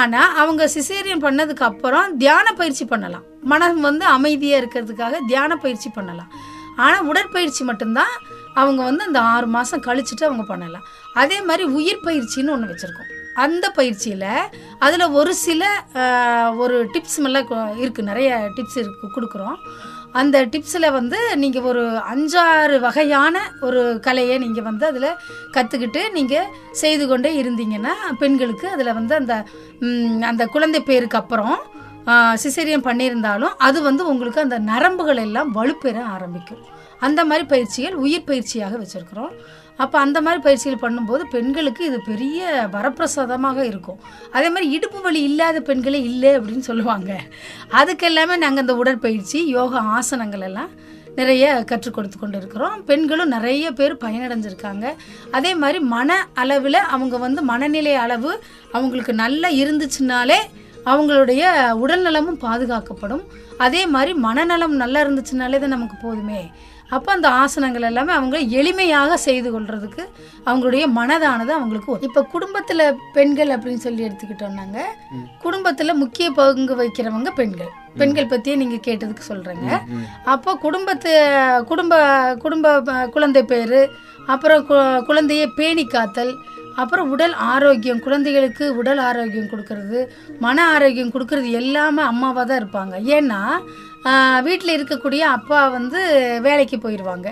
ஆனால் 0.00 0.32
அவங்க 0.42 0.70
சிசேரியன் 0.78 1.26
பண்ணதுக்கு 1.26 1.68
அப்புறம் 1.72 2.16
தியான 2.16 2.52
பயிற்சி 2.52 2.84
பண்ணலாம். 2.84 3.26
மனம் 3.42 3.80
வந்து 3.80 4.04
அமைதியாக 4.04 4.64
இருக்கிறதுக்காக 4.64 5.12
தியான 5.26 5.56
பயிற்சி 5.56 5.90
பண்ணலாம். 5.94 6.32
ஆனால் 6.76 7.04
உடற்பயிற்சி 7.04 7.64
மட்டும்தான் 7.64 8.12
அவங்க 8.54 8.82
வந்து 8.82 9.04
அந்த 9.04 9.20
ஆறு 9.20 9.46
மாதம் 9.46 9.82
கழிச்சுட்டு 9.82 10.24
அவங்க 10.24 10.42
பண்ணலாம். 10.42 10.82
அதே 11.14 11.42
மாதிரி 11.42 11.62
உயிர் 11.62 12.00
பயிற்சின்னு 12.04 12.50
ஒன்று 12.50 12.74
வச்சுருக்கோம். 12.74 13.34
அந்த 13.34 13.70
பயிற்சியில் 13.70 14.24
அதில் 14.78 15.08
ஒரு 15.08 15.34
சில 15.34 15.84
ஒரு 16.56 16.88
டிப்ஸ் 16.92 17.24
எல்லாம் 17.24 17.48
கு- 17.48 17.98
நிறைய 17.98 18.48
டிப்ஸ் 18.56 18.78
இருக்கு 18.78 19.06
கொடுக்குறோம். 19.16 19.54
அந்த 20.12 20.46
டிப்ஸில் 20.46 20.92
வந்து 20.92 21.36
நீங்கள் 21.36 21.62
ஒரு 21.62 22.00
அஞ்சாறு 22.14 22.80
வகையான 22.80 23.52
ஒரு 23.60 23.98
கலையை 24.00 24.38
நீங்கள் 24.38 24.62
வந்து 24.62 24.86
அதில் 24.86 25.16
கற்றுக்கிட்டு 25.52 26.10
நீங்கள் 26.10 26.46
செய்து 26.72 27.08
கொண்டே 27.08 27.42
இருந்தீங்கன்னா 27.42 27.92
பெண்களுக்கு 28.18 28.68
அதில் 28.68 28.94
வந்து 28.94 29.14
அந்த 29.14 29.44
அந்த 30.26 30.46
குழந்தை 30.46 30.80
பேருக்கு 30.80 31.18
அப்புறம் 31.18 31.58
சிசேரியன் 32.42 32.86
பண்ணியிருந்தாலும் 32.86 33.56
அது 33.66 33.78
வந்து 33.88 34.02
உங்களுக்கு 34.12 34.40
அந்த 34.44 34.58
நரம்புகள் 34.70 35.20
எல்லாம் 35.26 35.50
வலுப்பெற 35.58 35.96
ஆரம்பிக்கும். 36.14 36.62
அந்த 37.06 37.20
மாதிரி 37.28 37.44
பயிற்சிகள் 37.52 37.96
உயிர் 38.04 38.28
பயிற்சியாக 38.30 38.74
வச்சுருக்குறோம். 38.80 39.34
அப்போ 39.82 39.96
அந்த 40.04 40.18
மாதிரி 40.24 40.40
பயிற்சிகள் 40.46 40.82
பண்ணும்போது 40.84 41.22
பெண்களுக்கு 41.34 41.82
இது 41.90 41.98
பெரிய 42.08 42.40
வரப்பிரசாதமாக 42.74 43.58
இருக்கும். 43.70 44.00
அதே 44.36 44.48
மாதிரி 44.54 44.66
இடுப்பு 44.76 44.98
வலி 45.06 45.20
இல்லாத 45.28 45.60
பெண்களே 45.68 46.00
இல்லை 46.10 46.32
அப்படின்னு 46.38 46.64
சொல்லுவாங்க. 46.70 47.12
அதுக்கெல்லாமே 47.80 48.36
நாங்கள் 48.44 48.64
இந்த 48.64 48.74
உடற்பயிற்சி 48.82 49.38
யோகா 49.56 49.82
ஆசனங்கள் 49.98 50.44
எல்லாம் 50.48 50.72
நிறைய 51.18 51.46
கற்றுக் 51.70 51.96
கொடுத்து 51.96 52.18
கொண்டு 52.18 52.38
இருக்கிறோம் 52.40 52.76
பெண்களும் 52.88 53.32
நிறைய 53.36 53.72
பேர் 53.78 53.94
பயனடைஞ்சிருக்காங்க. 54.04 54.84
அதே 55.38 55.52
மாதிரி 55.62 55.78
மன 55.94 56.18
அளவில் 56.42 56.78
அவங்க 56.94 57.16
வந்து 57.26 57.42
மனநிலை 57.50 57.94
அளவு 58.04 58.30
அவங்களுக்கு 58.76 59.14
நல்லா 59.24 59.48
இருந்துச்சுனாலே 59.62 60.40
அவங்களுடைய 60.90 61.42
உடல் 61.84 62.04
நலமும் 62.08 62.42
பாதுகாக்கப்படும். 62.44 63.24
அதே 63.64 63.82
மாதிரி 63.94 64.12
மனநலம் 64.26 64.76
நல்லா 64.82 65.00
இருந்துச்சுனாலே 65.04 65.58
தான் 65.62 65.74
நமக்கு 65.76 65.96
போதுமே. 66.04 66.42
அப்போ 66.96 67.10
அந்த 67.16 67.28
ஆசனங்கள் 67.42 67.86
எல்லாமே 67.88 68.12
அவங்க 68.16 68.36
எளிமையாக 68.60 69.12
செய்து 69.26 69.48
கொள்றதுக்கு 69.52 70.02
அவங்களுடைய 70.48 70.84
மனதானது 70.96 71.52
அவங்களுக்கு. 71.58 71.92
இப்போ 72.06 72.20
குடும்பத்தில் 72.34 72.82
பெண்கள் 73.16 73.52
அப்படின்னு 73.54 73.84
சொல்லி 73.84 74.06
எடுத்துக்கிட்டோம்னாங்க. 74.08 74.78
குடும்பத்தில் 75.44 76.00
முக்கிய 76.02 76.26
பங்கு 76.38 76.74
வகிக்கிறவங்க 76.80 77.32
பெண்கள். 77.40 77.72
பெண்கள் 78.00 78.30
பற்றியே 78.32 78.56
நீங்கள் 78.62 78.84
கேட்டதுக்கு 78.88 79.30
சொல்கிறேங்க. 79.32 79.70
அப்போ 80.34 80.50
குடும்பத்து 80.66 81.12
குடும்ப 81.70 82.02
குடும்ப 82.44 82.76
குழந்தை 83.16 83.44
பேர் 83.52 83.80
அப்புறம் 84.32 84.66
குழந்தையை 85.08 85.46
பேணி 85.58 85.84
காத்தல் 85.94 86.32
அப்புறம் 86.76 87.10
உடல் 87.10 87.32
ஆரோக்கியம் 87.32 88.00
குழந்தைகளுக்கு 88.00 88.74
உடல் 88.74 88.98
ஆரோக்கியம் 88.98 89.50
கொடுக்கறது 89.50 90.00
மன 90.40 90.64
ஆரோக்கியம் 90.66 91.12
கொடுக்கறது 91.12 91.50
எல்லாமே 91.50 92.02
அம்மாவாக 92.02 92.44
தான் 92.46 92.60
இருப்பாங்க. 92.62 92.94
ஏன்னா 93.16 93.40
வீட்டில் 94.42 94.76
இருக்கக்கூடிய 94.76 95.20
அப்பா 95.20 95.68
வந்து 95.68 96.00
வேலைக்கு 96.40 96.76
போயிடுவாங்க 96.76 97.28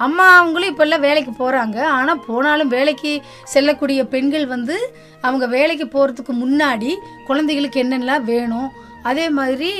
அம்மா 0.00 0.26
அவங்களும் 0.36 0.70
இப்போல்லாம் 0.72 1.00
வேலைக்கு 1.00 1.32
போகிறாங்க 1.38 1.78
ஆனால் 1.86 2.22
போனாலும் 2.26 2.68
வேலைக்கு 2.68 3.20
செல்லக்கூடிய 3.44 4.04
பெண்கள் 4.04 4.46
வந்து 4.46 4.76
அவங்க 5.20 5.46
வேலைக்கு 5.46 5.86
போகிறதுக்கு 5.86 6.32
முன்னாடி 6.32 6.92
குழந்தைகளுக்கு 7.26 7.82
என்னென்னலாம் 7.82 8.24
வேணும் 8.24 8.70
அதே 9.02 9.28
மாதிரி 9.30 9.70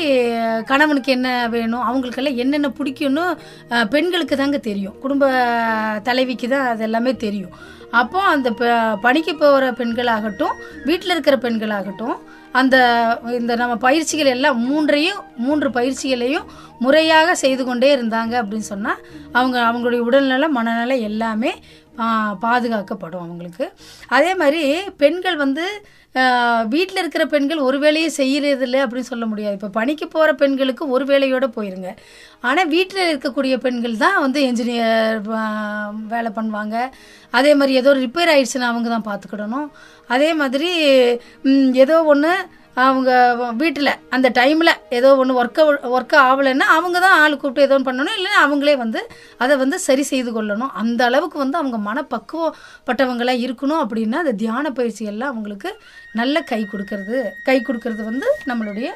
கணவனுக்கு 0.64 1.12
என்ன 1.12 1.48
வேணும் 1.48 1.80
அவங்களுக்கெல்லாம் 1.80 2.36
என்னென்ன 2.36 2.68
பிடிக்கும்னு 2.68 3.24
பெண்களுக்கு 3.88 4.36
தாங்க 4.36 4.58
தெரியும். 4.58 4.98
குடும்ப 4.98 5.24
தலைவிக்கு 6.02 6.48
தான் 6.48 6.66
அது 6.66 6.82
எல்லாமே 6.82 7.16
தெரியும். 7.16 7.54
அப்போ 7.90 8.20
அந்த 8.22 8.50
ப- 8.50 8.98
பணிக்கு 9.00 9.34
போகிற 9.36 9.72
பெண்களாகட்டும் 9.72 10.54
வீட்டில் 10.84 11.10
இருக்கிற 11.10 11.36
பெண்களாகட்டும் 11.36 12.16
அந்த 12.52 12.76
இந்த 13.26 13.56
நம்ம 13.56 13.76
பயிற்சிகள் 13.76 14.26
எல்லாம் 14.26 14.58
மூன்றையும் 14.60 15.20
மூன்று 15.36 15.68
பயிற்சிகளையும் 15.68 16.46
முறையாக 16.78 17.34
செய்து 17.34 17.64
கொண்டே 17.64 17.96
இருந்தாங்க 17.96 18.34
அப்படின்னு 18.42 18.68
சொன்னால் 18.72 19.00
அவங்க 19.32 19.58
அவங்களுடைய 19.60 19.98
உடல்நலம் 19.98 20.52
மனநலம் 20.52 21.00
எல்லாமே 21.00 21.52
பாதுகாக்கப்படும் 22.42 23.24
அவங்களுக்கு. 23.26 23.72
அதே 24.08 24.34
மாதிரி 24.34 24.90
பெண்கள் 24.96 25.36
வந்து 25.36 25.64
வீட்டில் 26.72 27.00
இருக்கிற 27.02 27.24
பெண்கள் 27.34 27.60
ஒரு 27.68 27.78
வேலையை 27.84 28.08
செய்கிறதில்ல 28.18 28.80
அப்படின்னு 28.84 29.10
சொல்ல 29.12 29.26
முடியாது. 29.30 29.54
இப்போ 29.58 29.70
பணிக்கு 29.78 30.06
போகிற 30.14 30.30
பெண்களுக்கு 30.42 30.84
ஒரு 30.94 31.04
வேலையோடு 31.12 31.46
போயிருங்க. 31.56 31.90
ஆனால் 32.48 32.70
வீட்டில் 32.74 33.08
இருக்கக்கூடிய 33.10 33.54
பெண்கள் 33.66 33.94
தான் 34.04 34.18
வந்து 34.24 34.40
என்ஜினியர் 34.48 35.20
வேலை 36.14 36.32
பண்ணுவாங்க. 36.38 36.76
அதே 37.38 37.52
மாதிரி 37.60 37.78
ஏதோ 37.82 37.92
ரிப்பேர் 38.04 38.32
ஆயிடுச்சுன்னா 38.34 38.70
அவங்க 38.72 38.90
தான் 38.94 39.08
பார்த்துக்கிடணும் 39.10 39.68
அதே 40.16 40.30
மாதிரி 40.40 40.70
ஏதோ 41.84 41.96
ஒன்று 42.14 42.32
அவங்க 42.86 43.10
வீட்டில் 43.60 43.90
அந்த 44.14 44.28
டைமில் 44.38 44.72
ஏதோ 44.98 45.08
ஒன்று 45.22 45.38
ஒர்க்க 45.40 45.66
ஒர்க் 45.94 46.14
ஆகலைன்னா 46.26 46.66
அவங்க 46.76 46.98
தான் 47.04 47.16
ஆள் 47.22 47.36
கூப்பிட்டு 47.40 47.66
ஏதோ 47.66 47.74
ஒன்று 47.76 47.88
பண்ணணும். 47.88 48.16
இல்லைன்னா 48.18 48.40
அவங்களே 48.44 48.74
வந்து 48.82 49.00
அதை 49.44 49.56
வந்து 49.62 49.78
சரி 49.86 50.04
செய்து 50.12 50.30
கொள்ளணும். 50.36 50.72
அந்த 50.82 51.00
அளவுக்கு 51.10 51.38
வந்து 51.44 51.60
அவங்க 51.60 51.80
மனப்பக்குவப்பட்டவங்களாக 51.88 53.44
இருக்கணும் 53.46 53.82
அப்படின்னா 53.86 54.20
அந்த 54.24 54.36
தியான 54.44 54.72
பயிற்சியெல்லாம் 54.78 55.32
அவங்களுக்கு 55.34 55.72
நல்ல 56.20 56.44
கை 56.52 56.62
கொடுக்கறது. 56.72 57.18
கை 57.48 57.58
கொடுக்கறது 57.68 58.04
வந்து 58.10 58.30
நம்மளுடைய 58.52 58.88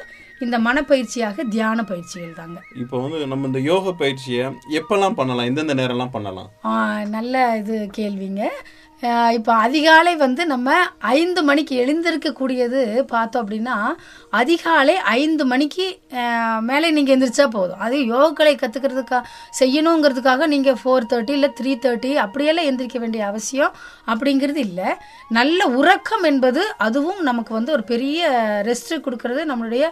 இந்த 0.45 0.55
மனப்பயிற்சியாக 0.65 1.43
தியான 1.53 1.83
பயிற்சிகள் 1.91 2.35
தாங்க. 2.39 2.57
இப்போ 2.81 2.95
வந்து 3.03 3.19
நம்ம 3.29 3.47
இந்த 3.49 3.61
யோக 3.69 3.93
பயிற்சியை 4.01 4.43
எப்பெல்லாம் 4.79 5.15
பண்ணலாம்? 5.19 5.47
எந்தெந்த 5.49 5.75
நேரம்லாம் 5.79 6.13
பண்ணலாம்? 6.17 6.49
நல்ல 7.15 7.35
இது 7.61 7.77
கேள்விங்க. 7.97 8.43
இப்போ 9.37 9.51
அதிகாலை 9.65 10.11
வந்து 10.23 10.43
நம்ம 10.51 10.75
ஐந்து 11.15 11.41
மணிக்கு 11.47 11.73
எழுந்திருக்கக்கூடியது 11.81 12.79
பார்த்தோம் 13.11 13.41
அப்படின்னா 13.43 13.75
அதிகாலை 14.39 14.95
ஐந்து 15.19 15.43
மணிக்கு 15.51 15.85
மேலே 16.69 16.87
நீங்கள் 16.95 17.13
எழுந்திரிச்சா 17.13 17.45
போதும். 17.57 17.81
அது 17.85 17.97
யோகக்கலை 18.13 18.53
கற்றுக்கிறதுக்கா 18.61 19.19
செய்யணுங்கிறதுக்காக 19.59 20.47
நீங்கள் 20.53 20.79
ஃபோர் 20.81 21.09
தேர்ட்டி 21.11 21.35
இல்லை 21.37 21.49
த்ரீ 21.59 21.73
தேர்ட்டி 21.85 22.13
அப்படியெல்லாம் 22.25 22.69
எந்திரிக்க 22.69 22.99
வேண்டிய 23.03 23.23
அவசியம் 23.31 23.75
அப்படிங்கிறது 24.11 24.61
இல்லை. 24.67 24.89
நல்ல 25.39 25.67
உறக்கம் 25.81 26.25
என்பது 26.31 26.63
அதுவும் 26.87 27.21
நமக்கு 27.29 27.53
வந்து 27.59 27.75
ஒரு 27.77 27.85
பெரிய 27.93 28.29
ரெஸ்ட் 28.69 28.93
கொடுக்கறது. 29.07 29.43
நம்மளுடைய 29.51 29.85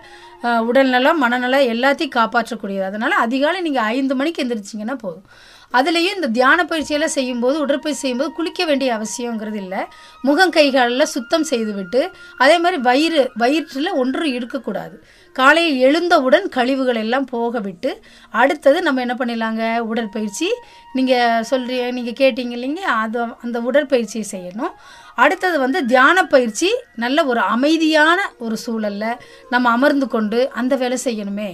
உடல்நலம் 0.69 1.21
மனநலம் 1.25 1.69
எல்லாத்தையும் 1.73 2.17
காப்பாற்றக்கூடியது. 2.19 2.87
அதனால் 2.91 3.23
அதிகாலை 3.25 3.61
நீங்கள் 3.67 3.89
ஐந்து 3.97 4.15
மணிக்கு 4.21 4.43
எந்திரிச்சிங்கன்னா 4.45 4.97
போதும். 5.05 5.27
அதுலேயும் 5.73 6.15
இந்த 6.15 6.27
தியான 6.27 6.65
பயிற்சியெல்லாம் 6.65 7.15
செய்யும்போது 7.17 7.59
உடற்பயிற்சி 7.59 8.01
செய்யும்போது 8.01 8.31
குளிக்க 8.31 8.65
வேண்டிய 8.65 8.97
அவசியங்கிறது 8.97 9.55
இல்லை. 9.55 9.81
முகம் 10.21 10.49
கைகளில் 10.49 11.05
சுத்தம் 11.05 11.43
செய்துவிட்டு 11.43 12.11
அதே 12.37 12.57
மாதிரி 12.57 12.81
வயிறு 12.81 13.31
வயிற்றில் 13.35 13.91
ஒன்றும் 13.91 14.33
இருக்கக்கூடாது 14.33 15.03
காலையில் 15.39 15.79
எழுந்தவுடன் 15.87 16.45
கழிவுகள் 16.55 16.99
எல்லாம் 17.03 17.25
போக 17.31 17.59
விட்டு 17.65 17.89
அடுத்தது 18.41 18.77
நம்ம 18.85 19.01
என்ன 19.05 19.15
பண்ணிடலாங்க? 19.19 19.63
உடற்பயிற்சி. 19.91 20.47
நீங்கள் 20.97 21.45
சொல்றீ 21.49 21.77
நீங்கள் 21.97 22.19
கேட்டீங்க 22.21 22.53
இல்லைங்க 22.57 22.83
அது 23.01 23.19
அந்த 23.45 23.57
உடற்பயிற்சியை 23.69 24.25
செய்யணும். 24.35 24.75
அடுத்தது 25.23 25.57
வந்து 25.63 25.79
தியான 25.91 26.17
பயிற்சி. 26.33 26.69
நல்ல 27.03 27.25
ஒரு 27.31 27.41
அமைதியான 27.55 28.19
ஒரு 28.45 28.55
சூழல்ல 28.65 29.05
நம்ம 29.53 29.69
அமர்ந்து 29.77 30.07
கொண்டு 30.15 30.39
அந்த 30.61 30.73
வேலை 30.83 30.97
செய்யணுமே. 31.07 31.49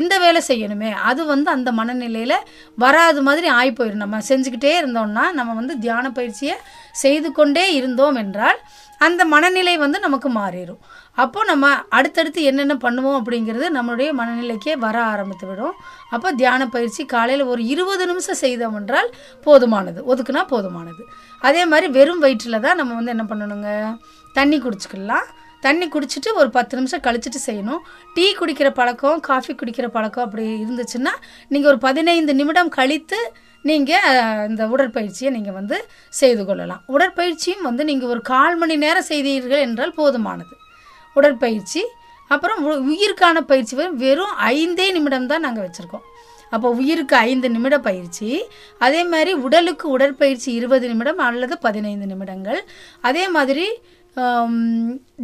இந்த 0.00 0.14
வேலை 0.24 0.42
செய்யணுமே. 0.48 0.90
அது 1.10 1.22
வந்து 1.32 1.50
அந்த 1.56 1.72
மனநிலையில் 1.80 2.44
வராது 2.84 3.22
மாதிரி 3.28 3.48
ஆகி 3.58 3.72
போயிடும் 3.72 4.04
நம்ம 4.04 4.22
செஞ்சுக்கிட்டே 4.32 4.74
இருந்தோம்னா 4.80 5.26
நம்ம 5.38 5.54
வந்து 5.60 5.76
தியான 5.84 6.06
பயிற்சியை 6.18 6.56
செய்து 7.04 7.30
கொண்டே 7.38 7.66
இருந்தோம் 7.74 8.18
என்றால் 8.24 8.60
அந்த 9.06 9.22
மனநிலை 9.32 9.72
வந்து 9.82 9.98
நமக்கு 10.04 10.28
மாறிடும் 10.36 10.82
அப்போ 11.22 11.40
நம்ம 11.50 11.66
அடுத்தடுத்து 11.98 12.40
என்னென்ன 12.50 12.74
பண்ணுவோம் 12.84 13.16
அப்படிங்கிறது 13.20 13.66
நம்மளுடைய 13.76 14.10
மனநிலைக்கே 14.20 14.74
வர 14.84 14.96
ஆரம்பித்து 15.12 15.46
விடும் 15.50 15.76
அப்போ 16.14 16.28
தியான 16.40 16.68
பயிற்சி 16.74 17.02
காலையில் 17.14 17.44
ஒரு 17.52 17.62
இருபது 17.72 18.04
நிமிஷம் 18.10 18.40
செய்தோம் 18.44 18.76
என்றால் 18.80 19.08
போதுமானது. 19.46 20.00
ஒதுக்குனா 20.12 20.42
போதுமானது. 20.52 21.02
அதே 21.42 21.62
மாதிரி 21.72 21.88
வெறும் 21.96 22.22
வயிற்றில் 22.24 22.64
தான் 22.66 22.78
நம்ம 22.80 22.94
வந்து 22.98 23.14
என்ன 23.14 23.26
பண்ணணுங்க? 23.32 23.70
தண்ணி 24.34 24.58
குடிச்சுக்கலாம். 24.64 25.26
தண்ணி 25.62 25.86
குடிச்சிட்டு 25.94 26.30
ஒரு 26.40 26.48
பத்து 26.56 26.74
நிமிஷம் 26.78 27.02
கழிச்சிட்டு 27.06 27.40
செய்யணும். 27.46 27.80
டீ 28.16 28.26
குடிக்கிற 28.40 28.68
பழக்கம் 28.80 29.20
காஃபி 29.28 29.52
குடிக்கிற 29.60 29.86
பழக்கம் 29.96 30.24
அப்படி 30.26 30.44
இருந்துச்சுன்னா 30.64 31.12
நீங்கள் 31.52 31.70
ஒரு 31.72 31.80
பதினைந்து 31.86 32.34
நிமிடம் 32.40 32.70
கழித்து 32.78 33.20
நீங்கள் 33.64 34.46
இந்த 34.50 34.62
உடற்பயிற்சியை 34.74 35.30
நீங்கள் 35.36 35.56
வந்து 35.58 35.76
செய்து 36.20 36.42
கொள்ளலாம். 36.48 36.82
உடற்பயிற்சியும் 36.94 37.66
வந்து 37.68 37.84
நீங்கள் 37.90 38.12
ஒரு 38.14 38.22
கால் 38.32 38.58
மணி 38.62 38.76
நேரம் 38.84 39.08
செய்தீர்கள் 39.10 39.64
என்றால் 39.66 39.96
போதுமானது. 39.98 40.54
உடற்பயிற்சி 41.16 41.82
அப்புறம் 42.30 42.60
உ- 42.64 42.82
உயிருக்கான 42.90 43.40
பயிற்சி 43.40 43.74
வெறும் 43.76 43.96
வெறும் 43.96 44.34
ஐந்தே 44.46 44.86
நிமிடம் 44.92 45.26
தான் 45.26 45.40
நாங்கள் 45.40 45.66
வச்சுருக்கோம். 45.66 46.06
அப்போ 46.50 46.68
உயிருக்கு 46.70 47.16
ஐந்து 47.28 47.48
நிமிட 47.50 47.76
பயிற்சி 47.78 48.28
அதே 48.78 49.00
மாதிரி 49.04 49.32
உடலுக்கு 49.46 49.86
உடற்பயிற்சி 49.88 50.48
இருபது 50.52 50.86
நிமிடம் 50.88 51.18
அல்லது 51.18 51.54
பதினைந்து 51.58 52.06
நிமிடங்கள். 52.06 52.60
அதே 53.00 53.24
மாதிரி 53.28 53.66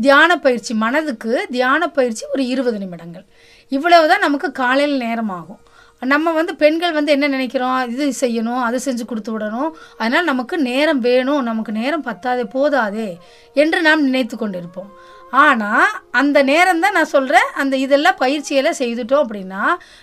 தியான 0.01 0.31
பயிற்சி 0.37 0.73
மனதுக்கு 0.75 1.33
தியான 1.51 1.89
பயிற்சி 1.89 2.25
ஒரு 2.35 2.43
இருபது 2.47 2.79
நிமிடங்கள். 2.79 3.25
இவ்வளவு 3.73 4.09
தான் 4.09 4.25
நமக்கு 4.27 4.53
காலையில் 4.53 5.05
நேரம் 5.07 5.35
ஆகும் 5.39 5.61
நம்ம 6.03 6.33
வந்து 6.33 6.53
பெண்கள் 6.55 6.93
வந்து 6.93 7.11
என்ன 7.13 7.27
நினைக்கிறோம்? 7.27 7.77
இது 7.93 8.05
செய்யணும் 8.23 8.61
அது 8.63 8.79
செஞ்சு 8.87 9.05
கொடுத்து 9.05 9.31
விடணும். 9.33 9.71
அதனால் 9.99 10.25
நமக்கு 10.25 10.59
நேரம் 10.59 11.01
வேணும் 11.01 11.43
நமக்கு 11.43 11.73
நேரம் 11.73 12.05
பத்தாதே 12.05 12.45
போதாதே 12.55 13.09
என்று 13.57 13.79
நாம் 13.83 14.03
நினைத்து 14.03 14.37
கொண்டிருப்போம். 14.37 14.91
ஆனால் 15.33 15.93
அந்த 16.11 16.39
நேரம் 16.43 16.81
தான் 16.81 16.93
நான் 16.93 17.13
சொல்கிறேன் 17.13 17.49
அந்த 17.55 17.75
இதெல்லாம் 17.77 18.19
பயிற்சியெல்லாம் 18.21 18.79
செய்துட்டோம் 18.81 19.23
அப்படின்னா 19.25 19.63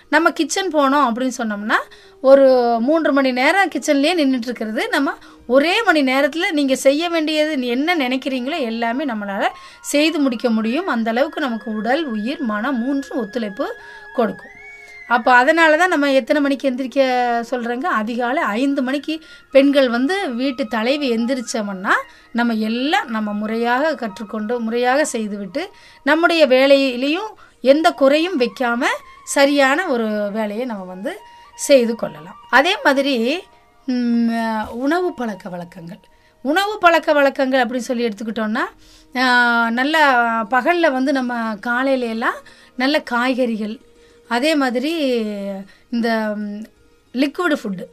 நம்ம 0.10 0.32
கிச்சன் 0.32 0.72
போனோம் 0.74 1.08
அப்படின்னு 1.08 1.36
சொன்னோம்னா 1.38 1.78
ஒரு 2.20 2.46
மூன்று 2.80 3.12
மணி 3.14 3.32
நேரம் 3.32 3.72
கிச்சன்லேயே 3.76 4.14
நின்றுட்டு 4.20 4.50
இருக்கிறது 4.50 4.84
நம்ம 4.90 5.14
ஒரே 5.48 5.76
மணி 5.88 6.02
நேரத்தில் 6.04 6.54
நீங்கள் 6.54 6.84
செய்ய 6.86 7.10
வேண்டியது 7.10 7.54
என்ன 7.76 7.96
நினைக்கிறீங்களோ 7.96 8.60
எல்லாமே 8.72 9.06
நம்மளால் 9.06 9.56
செய்து 9.94 10.20
முடிக்க 10.20 10.50
முடியும். 10.50 10.90
அந்தளவுக்கு 10.96 11.48
நமக்கு 11.48 11.70
உடல் 11.74 12.06
உயிர் 12.06 12.42
மனம் 12.52 12.80
மூன்றும் 12.84 13.20
ஒத்துழைப்பு 13.20 13.68
கொடுக்கும். 14.16 14.56
அப்போ 15.10 15.30
அதனால 15.34 15.78
தான் 15.78 15.94
நம்ம 15.94 16.12
எத்தனை 16.12 16.42
மணிக்கு 16.42 16.70
எந்திரிக்க 16.70 17.00
சொல்கிறாங்க 17.52 17.88
அதிகாலை 18.02 18.42
ஐந்து 18.44 18.82
மணிக்கு 18.82 19.14
பெண்கள் 19.52 19.90
வந்து 19.90 20.16
வீட்டு 20.42 20.68
தலைவி 20.68 21.08
எந்திரிச்சோம்னா 21.18 21.96
நம்ம 22.32 22.56
எல்லாம் 22.70 23.10
நம்ம 23.10 23.34
முறையாக 23.34 23.94
கற்றுக்கொண்டு 23.96 24.60
முறையாக 24.60 25.06
செய்துவிட்டு 25.06 25.64
நம்முடைய 26.04 26.44
வேலையிலையும் 26.48 27.32
எந்த 27.64 27.88
குறையும் 27.92 28.38
வைக்காமல் 28.38 29.00
சரியான 29.24 29.80
ஒரு 29.88 30.06
வேலையை 30.32 30.66
நம்ம 30.66 30.84
வந்து 30.84 31.12
செய்து 31.58 31.94
கொள்ளலாம். 31.96 32.38
அதே 32.50 32.74
மாதிரி 32.86 33.16
உணவு 34.86 35.10
பழக்க 35.14 35.46
வழக்கங்கள். 35.50 36.02
உணவு 36.46 36.74
பழக்க 36.80 37.10
வழக்கங்கள் 37.14 37.62
அப்படின்னு 37.64 37.90
சொல்லி 37.90 38.08
எடுத்துக்கிட்டோம்னா 38.08 38.66
நல்ல 39.80 39.96
பகலில் 40.50 40.96
வந்து 40.98 41.12
நம்ம 41.12 41.34
காலையில 41.68 42.10
எல்லாம் 42.16 42.40
நல்ல 42.76 42.96
காய்கறிகள் 43.12 43.76
அதே 44.30 44.56
மாதிரி 44.56 44.94
இந்த 45.90 46.10
லிக்விடு 47.16 47.58
ஃபுட்டு 47.64 47.86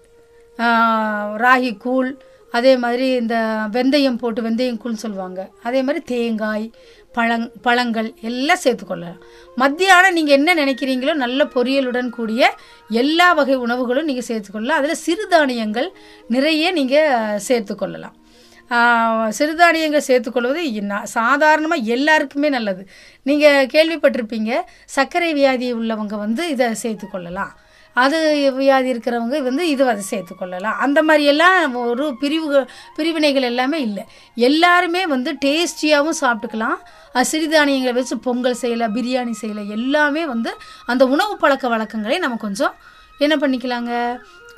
ராகி 1.36 1.76
கூழ் 1.76 2.10
அதே 2.52 2.76
மாதிரி 2.76 3.06
இந்த 3.16 3.36
வெந்தயம் 3.72 4.18
போட்டு 4.18 4.42
வெந்தயம் 4.42 4.78
கூழ் 4.78 4.94
சொல்லுவாங்க. 4.94 5.40
அதே 5.62 5.82
மாதிரி 5.82 6.04
தேங்காய் 6.04 6.70
பழங் 7.16 7.46
பழங்கள் 7.62 8.08
எல்லாம் 8.20 8.62
சேர்த்துக்கொள்ளலாம் 8.64 9.20
மத்தியானம் 9.56 10.12
நீங்கள் 10.12 10.36
என்ன 10.38 10.54
நினைக்கிறீங்களோ 10.54 11.14
நல்ல 11.14 11.44
பொரியலுடன் 11.44 12.08
கூடிய 12.08 12.50
எல்லா 12.90 13.28
வகை 13.34 13.56
உணவுகளும் 13.56 14.04
நீங்கள் 14.04 14.28
சேர்த்துக்கொள்ளலாம் 14.28 14.80
அதில் 14.80 15.02
சிறுதானியங்கள் 15.06 15.88
நிறைய 16.28 16.72
நீங்கள் 16.72 17.40
சேர்த்துக்கொள்ளலாம் 17.48 18.16
சிறுதானியங்கள் 19.38 20.08
சேர்த்துக்கொள்வது 20.08 20.62
சாதாரணமாக 21.16 21.88
எல்லாருக்குமே 21.96 22.48
நல்லது. 22.56 22.82
நீங்கள் 23.28 23.70
கேள்விப்பட்டிருப்பீங்க 23.74 24.50
சர்க்கரை 24.96 25.30
வியாதி 25.38 25.68
உள்ளவங்க 25.74 26.16
வந்து 26.24 26.42
இதை 26.54 26.68
சேர்த்துக்கொள்ளலாம். 26.82 27.52
அது 27.96 28.18
வியாதி 28.56 28.88
இருக்கிறவங்க 28.92 29.36
வந்து 29.46 29.64
இது 29.74 29.82
அதை 29.92 30.02
சேர்த்துக்கொள்ளலாம். 30.10 30.80
அந்த 30.84 30.98
மாதிரியெல்லாம் 31.08 31.76
ஒரு 31.90 32.06
பிரிவு 32.22 32.48
பிரிவினைகள் 32.96 33.46
எல்லாமே 33.50 33.78
இல்லை. 33.86 34.04
எல்லாருமே 34.48 35.02
வந்து 35.14 35.32
டேஸ்டியாகவும் 35.44 36.18
சாப்பிட்டுக்கலாம். 36.22 36.76
சிறுதானியங்களை 37.30 37.94
வச்சு 37.98 38.16
பொங்கல் 38.26 38.60
செய்யலை 38.62 38.88
பிரியாணி 38.96 39.34
செய்யலை 39.42 39.64
எல்லாமே 39.76 40.24
வந்து 40.32 40.52
அந்த 40.92 41.06
உணவு 41.14 41.36
பழக்க 41.44 41.68
வழக்கங்களை 41.74 42.18
நம்ம 42.24 42.36
கொஞ்சம் 42.46 42.74
என்ன 43.18 43.34
பண்ணிக்கலாங்க? 43.44 43.92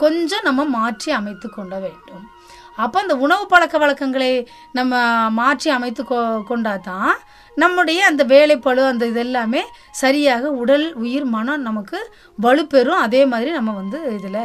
கொஞ்சம் 0.03 0.47
நம்ம 0.49 0.65
மாற்றி 0.77 1.11
அமைத்து 1.21 1.49
கொள்ள 1.51 1.75
வேண்டும். 1.87 2.27
அப்போ 2.79 2.97
அந்த 3.01 3.15
உணவு 3.17 3.45
பழக்க 3.47 3.77
வழக்கங்களை 3.79 4.31
நம்ம 4.73 4.93
மாற்றி 5.41 5.71
அமைத்து 5.71 6.03
கொ 6.05 6.19
கொண்டாதான் 6.51 7.13
நம்முடைய 7.57 8.01
அந்த 8.07 8.23
வேலைப்பழு 8.25 8.83
அந்த 8.91 9.05
இதெல்லாமே 9.07 9.63
சரியாக 10.03 10.51
உடல் 10.63 10.87
உயிர் 11.03 11.27
மனம் 11.37 11.67
நமக்கு 11.69 11.99
வலுப்பெறும் 12.39 13.05
அதே 13.07 13.23
மாதிரி 13.27 13.51
நம்ம 13.51 13.73
வந்து 13.73 14.01
இதில் 14.19 14.43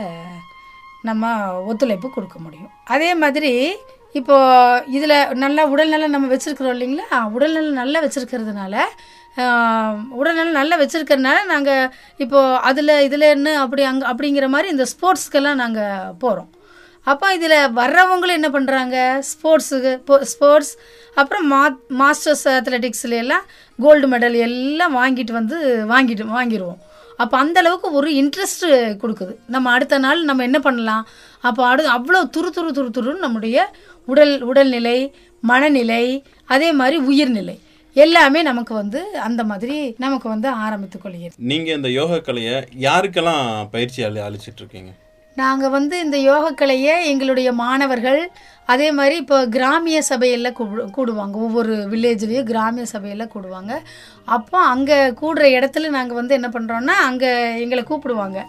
நம்ம 1.04 1.24
ஒத்துழைப்பு 1.70 2.08
கொடுக்க 2.10 2.38
முடியும். 2.40 2.72
அதே 2.86 3.10
மாதிரி 3.16 3.52
இப்போது 4.16 4.84
இதில் 4.88 5.16
நல்லா 5.36 5.64
உடல்நலம் 5.74 6.14
நம்ம 6.16 6.28
வச்சுருக்குறோம் 6.34 6.76
இல்லைங்களா? 6.76 7.08
உடல்நலம் 7.36 7.80
நல்லா 7.82 8.00
வச்சுருக்கிறதுனால 8.04 8.76
உடல்நலம் 10.20 10.60
நல்லா 10.60 10.76
வச்சுருக்கறனால 10.82 11.38
நாங்கள் 11.46 11.88
இப்போது 12.24 12.60
அதில் 12.70 12.94
இதில் 13.08 13.32
என்ன 13.36 13.56
அப்படி 13.64 13.84
அங்கே 13.92 14.06
அப்படிங்கிற 14.12 14.48
மாதிரி 14.56 14.70
இந்த 14.70 14.86
ஸ்போர்ட்ஸ்க்கெல்லாம் 14.92 15.62
நாங்கள் 15.64 16.12
போகிறோம் 16.24 16.50
அப்போ 17.08 17.28
இதில் 17.38 17.58
வர்றவங்களும் 17.80 18.38
என்ன 18.40 18.50
பண்ணுறாங்க 18.56 18.98
ஸ்போர்ட்ஸுக்கு 19.32 19.92
ஸ்போர்ட்ஸ் 20.32 20.74
அப்புறம் 21.22 21.46
மா 21.54 21.62
மாஸ்டர்ஸ் 22.02 22.46
அத்லெட்டிக்ஸ்ல 22.58 23.18
எல்லாம் 23.24 23.46
கோல்டு 23.80 24.08
மெடல் 24.14 24.38
எல்லாம் 24.48 24.96
வாங்கிட்டு 25.00 25.34
வந்து 25.40 25.58
வாங்கிட்டு 25.94 26.26
வாங்கிடுவோம் 26.38 26.80
அப்போ 27.24 27.36
அந்த 27.38 27.58
அளவுக்கு 27.62 27.88
ஒரு 27.98 28.10
இன்ட்ரெஸ்ட் 28.22 28.66
கொடுக்குது. 29.02 29.34
நம்ம 29.54 29.72
அடுத்த 29.72 29.98
நாள் 30.06 30.22
நம்ம 30.30 30.44
என்ன 30.50 30.60
பண்ணலாம்? 30.68 31.04
அப்போ 31.48 31.62
அடு 31.72 31.84
அவ்வளோ 31.98 32.22
துரு 32.36 32.50
துரு 32.56 32.72
துரு 32.78 32.90
துருன்னு 32.98 33.26
நம்முடைய 33.26 33.66
உடல் 34.08 34.34
உடல்நிலை 34.50 34.98
மனநிலை 35.52 36.06
அதே 36.56 36.72
மாதிரி 36.80 36.98
உயிர்நிலை 37.10 37.56
எல்லாமே 37.96 38.42
நமக்கு 38.50 38.74
வந்து 38.82 39.00
அந்த 39.28 39.42
மாதிரி 39.52 39.78
நமக்கு 40.04 40.28
வந்து 40.30 40.50
ஆரம்பித்துக் 40.66 41.04
கொள்கிறது. 41.04 41.36
நீங்க 41.52 41.70
இந்த 41.80 41.90
யோகா 42.00 42.18
கலையை 42.30 42.56
யாருக்கெல்லாம் 42.88 43.46
பயிற்சி 43.76 44.02
அளி 44.10 44.22
அளிச்சிட்டு 44.28 44.62
இருக்கீங்க? 44.64 44.92
நாங்கள் 45.42 45.74
வந்து 45.76 45.96
இந்த 46.06 46.18
யோகக்கலையை 46.32 46.96
எங்களுடைய 47.12 47.50
மாணவர்கள் 47.64 48.22
அதே 48.74 48.88
மாதிரி 48.98 49.16
இப்போ 49.22 49.38
கிராமிய 49.56 49.98
சபையில் 50.10 50.56
கூடுவாங்க. 50.98 51.36
ஒவ்வொரு 51.46 51.74
வில்லேஜ்லேயும் 51.94 52.50
கிராமிய 52.52 52.86
சபையில் 52.94 53.32
கூடுவாங்க. 53.34 53.74
அப்போ 54.36 54.58
அங்கே 54.74 54.98
கூடுற 55.22 55.46
இடத்துல 55.58 55.90
நாங்கள் 55.98 56.20
வந்து 56.20 56.38
என்ன 56.40 56.50
பண்ணுறோன்னா 56.56 56.96
அங்கே 57.10 57.32
எங்களை 57.64 57.84
கூப்பிடுவாங்க. 57.90 58.40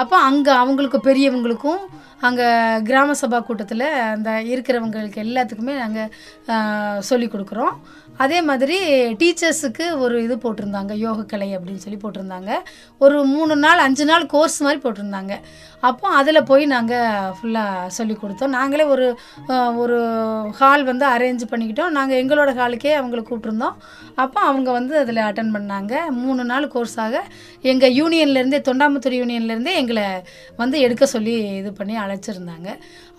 அப்போ 0.00 0.16
அங்கே 0.28 0.52
அவங்களுக்கு 0.62 0.98
பெரியவங்களுக்கும் 1.08 1.82
அங்கே 2.26 2.46
கிராம 2.88 3.14
சபா 3.20 3.38
கூட்டத்தில் 3.46 3.86
அந்த 4.14 4.30
இருக்கிறவங்களுக்கு 4.52 5.18
எல்லாத்துக்குமே 5.26 5.74
நாங்கள் 5.82 7.02
சொல்லி 7.10 7.26
கொடுக்குறோம். 7.32 7.74
அதே 8.16 8.42
மாதிரி 8.42 8.76
டீச்சர்ஸுக்கு 9.20 9.84
ஒரு 9.98 10.22
இது 10.22 10.34
போட்டிருந்தாங்க 10.36 10.92
யோகக்கலை 11.04 11.48
அப்படின்னு 11.56 11.82
சொல்லி 11.84 11.98
போட்டிருந்தாங்க. 12.02 12.50
ஒரு 12.98 13.24
மூணு 13.24 13.56
நாள் 13.56 13.78
அஞ்சு 13.78 14.04
நாள் 14.04 14.26
கோர்ஸ் 14.26 14.62
மாதிரி 14.62 14.80
போட்டிருந்தாங்க. 14.84 15.34
அப்போ 15.80 16.08
அதில் 16.08 16.46
போய் 16.50 16.64
நாங்கள் 16.66 17.30
ஃபுல்லாக 17.36 17.86
சொல்லி 17.86 18.16
கொடுத்தோம். 18.22 18.54
நாங்களே 18.58 18.84
ஒரு 18.84 19.06
ஒரு 19.76 19.98
ஹால் 20.58 20.84
வந்து 20.84 21.06
அரேஞ்ச் 21.06 21.44
பண்ணிக்கிட்டோம். 21.52 21.94
நாங்கள் 21.98 22.20
எங்களோட 22.24 22.50
ஹாலுக்கே 22.60 22.92
அவங்கள 23.00 23.22
கூப்பிட்ருந்தோம் 23.30 23.78
அப்போ 24.14 24.40
அவங்க 24.40 24.70
வந்து 24.70 24.98
அதில் 24.98 25.26
அட்டன் 25.28 25.54
பண்ணாங்க. 25.56 25.94
மூணு 26.10 26.44
நாள் 26.44 26.72
கோர்ஸாக 26.74 27.20
எங்கள் 27.62 27.94
யூனியன்லேருந்தே 28.00 28.60
தொண்டாமுத்தூர் 28.68 29.18
யூனியன்லேருந்தே 29.20 29.74
எங்களை 29.82 30.06
வந்து 30.56 30.80
எடுக்க 30.80 31.06
சொல்லி 31.06 31.34
இது 31.60 31.72
பண்ணி 31.72 31.96
அழைச்சிருந்தாங்க. 31.96 32.68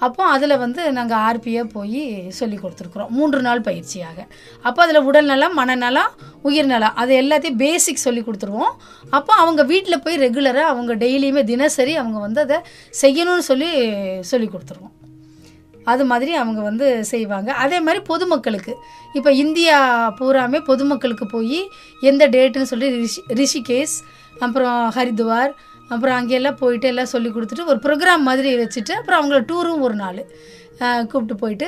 அப்போ 0.05 0.23
அதில் 0.35 0.55
வந்து 0.63 0.81
நாங்கள் 0.97 1.21
ஆர்பியாக 1.27 1.67
போய் 1.75 2.01
சொல்லி 2.39 2.57
கொடுத்துருக்குறோம். 2.61 3.11
மூன்று 3.17 3.39
நாள் 3.47 3.65
பயிற்சியாக. 3.67 4.19
அப்போ 4.67 4.79
அதில் 4.85 5.05
உடல்நலம் 5.09 5.55
மனநலம் 5.59 6.11
உயிர்நலம் 6.49 6.97
அது 7.01 7.13
எல்லாத்தையும் 7.21 7.61
பேசிக் 7.65 8.05
சொல்லி 8.05 8.23
கொடுத்துருவோம். 8.27 8.73
அப்போ 9.17 9.33
அவங்க 9.43 9.63
வீட்டில் 9.73 10.03
போய் 10.05 10.21
ரெகுலராக 10.25 10.71
அவங்க 10.73 10.95
டெய்லியுமே 11.03 11.43
தினசரி 11.53 11.95
அவங்க 12.01 12.19
வந்து 12.27 12.41
அதை 12.45 12.59
செய்யணும்னு 13.03 13.45
சொல்லி 13.51 13.71
சொல்லி 14.31 14.49
கொடுத்துருவோம். 14.55 14.93
அது 15.91 16.03
மாதிரி 16.09 16.33
அவங்க 16.41 16.59
வந்து 16.69 16.87
செய்வாங்க. 17.11 17.49
அதே 17.63 17.77
மாதிரி 17.85 18.01
பொதுமக்களுக்கு. 18.11 18.73
இப்போ 19.17 19.31
இந்தியா 19.43 19.77
பூராமே 20.19 20.59
பொதுமக்களுக்கு 20.69 21.25
போய் 21.35 21.59
எந்த 22.09 22.23
டேட்டுன்னு 22.35 22.71
சொல்லி 22.71 22.89
ரிஷி 23.01 23.21
ரிஷிகேஷ் 23.41 23.97
அப்புறம் 24.45 24.79
ஹரித்வார் 24.95 25.51
அப்புறம் 25.91 26.15
அங்கெல்லாம் 26.17 26.59
போயிட்டு 26.61 26.87
எல்லாம் 26.91 27.11
சொல்லி 27.13 27.29
கொடுத்துட்டு 27.29 27.69
ஒரு 27.71 27.79
ப்ரோக்ராம் 27.85 28.27
மாதிரி 28.29 28.49
வச்சுட்டு 28.63 28.93
அப்புறம் 28.99 29.19
அவங்கள 29.21 29.39
டூரும் 29.51 29.83
ஒரு 29.87 29.95
நாள். 29.95 30.21
கூப்பிட்டு 31.09 31.35
போயிட்டு 31.41 31.67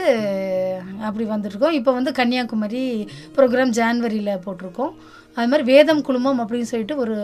அப்படி 1.07 1.25
வந்துட்டுருக்கோம். 1.33 1.75
இப்போ 1.79 1.91
வந்து 1.91 2.11
கன்னியாகுமரி 2.19 2.81
ப்ரோக்ராம் 3.35 3.75
ஜான்வரியில் 3.79 4.41
போட்டிருக்கோம். 4.45 4.93
அது 5.37 5.49
மாதிரி 5.51 5.65
வேதம் 5.71 6.01
குழுமம் 6.01 6.39
அப்படின்னு 6.41 6.69
சொல்லிட்டு 6.71 6.95
ஒரு 6.97 7.15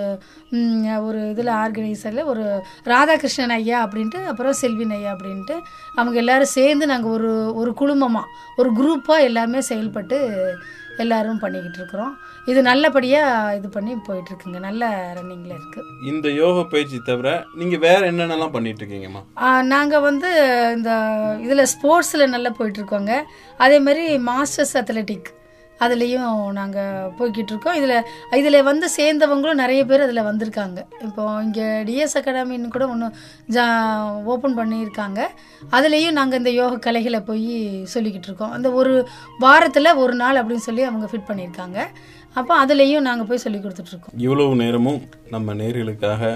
ஒரு 1.08 1.20
இதில் 1.30 1.52
ஆர்கனைசரில் 1.60 2.30
ஒரு 2.32 2.44
ராதாகிருஷ்ணன் 2.92 3.54
ஐயா 3.58 3.78
அப்படின்ட்டு 3.86 4.20
அப்புறம் 4.26 4.58
செல்வின் 4.62 4.94
ஐயா 4.98 5.12
அப்படின்ட்டு 5.16 5.56
அவங்க 5.96 6.18
எல்லாரும் 6.24 6.54
சேர்ந்து 6.58 6.86
நாங்கள் 6.86 7.12
ஒரு 7.12 7.32
ஒரு 7.54 7.74
குழுமமாக 7.74 8.32
ஒரு 8.58 8.72
குரூப்பாக 8.80 9.28
எல்லாருமே 9.30 9.62
செயல்பட்டு 9.62 10.20
எல்லாரும் 11.04 11.40
பண்ணிக்கிட்டு 11.44 11.80
இருக்கிறோம். 11.80 12.14
இது 12.52 12.60
நல்லபடியாக 12.70 13.56
இது 13.58 13.68
பண்ணி 13.76 13.94
போயிட்டுருக்குங்க. 14.08 14.60
நல்ல 14.68 14.90
ரன்னிங்கில் 15.18 15.58
இருக்குது 15.58 16.08
இந்த 16.12 16.30
யோகா 16.42 16.64
பயிற்சி 16.74 17.00
தவிர 17.10 17.30
நீங்க 17.60 17.78
வேற 17.88 18.00
என்னென்னலாம் 18.12 18.56
பண்ணிட்டு 18.56 18.82
இருக்கீங்கம்மா 18.84 19.22
நாங்கள் 19.74 20.06
வந்து 20.10 20.32
இந்த 20.78 20.92
இதில் 21.46 21.70
ஸ்போர்ட்ஸில் 21.74 22.34
நல்லா 22.36 22.52
போயிட்டுருக்கோங்க. 22.60 23.14
அதே 23.66 23.80
மாதிரி 23.88 24.06
மாஸ்டர்ஸ் 24.32 24.76
அத்லெட்டிக் 24.82 25.30
அதுலேயும் 25.86 26.30
நாங்கள் 26.60 27.10
போய்கிட்டு 27.18 27.52
இருக்கோம் 27.54 27.78
இதில் 27.80 27.96
இதில் 28.40 28.58
வந்து 28.70 28.88
சேர்ந்தவங்களும் 28.98 29.62
நிறைய 29.64 29.82
பேர் 29.90 30.06
அதில் 30.06 30.28
வந்திருக்காங்க. 30.30 30.80
இப்போ 31.08 31.24
இங்கே 31.46 31.68
டிஎஸ் 31.90 32.18
அகாடமின்னு 32.20 32.74
கூட 32.76 32.88
ஒன்று 32.94 33.10
ஜா 33.56 33.66
ஓப்பன் 34.34 34.58
பண்ணியிருக்காங்க. 34.60 35.20
அதுலேயும் 35.78 36.18
நாங்கள் 36.20 36.42
இந்த 36.42 36.54
யோக 36.62 36.80
கலைகளை 36.88 37.22
போய் 37.30 37.52
சொல்லிக்கிட்டு 37.96 38.30
இருக்கோம் 38.32 38.56
அந்த 38.58 38.70
ஒரு 38.82 38.94
வாரத்தில் 39.46 39.98
ஒரு 40.06 40.16
நாள் 40.24 40.42
அப்படின்னு 40.42 40.68
சொல்லி 40.70 40.86
அவங்க 40.90 41.10
ஃபிட் 41.12 41.30
பண்ணியிருக்காங்க. 41.30 41.80
அப்போ 42.40 42.54
அதுலேயும் 42.64 43.08
நாங்கள் 43.10 43.30
போய் 43.30 43.44
சொல்லி 43.46 43.60
கொடுத்துட்ருக்கோம் 43.60 44.18
இவ்வளவு 44.26 44.54
நேரமும் 44.64 45.02
நம்ம 45.36 45.54
நேர்களுக்காக 45.62 46.34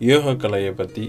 யோக 0.00 0.32
கலையை 0.42 0.72
பற்றி 0.80 1.04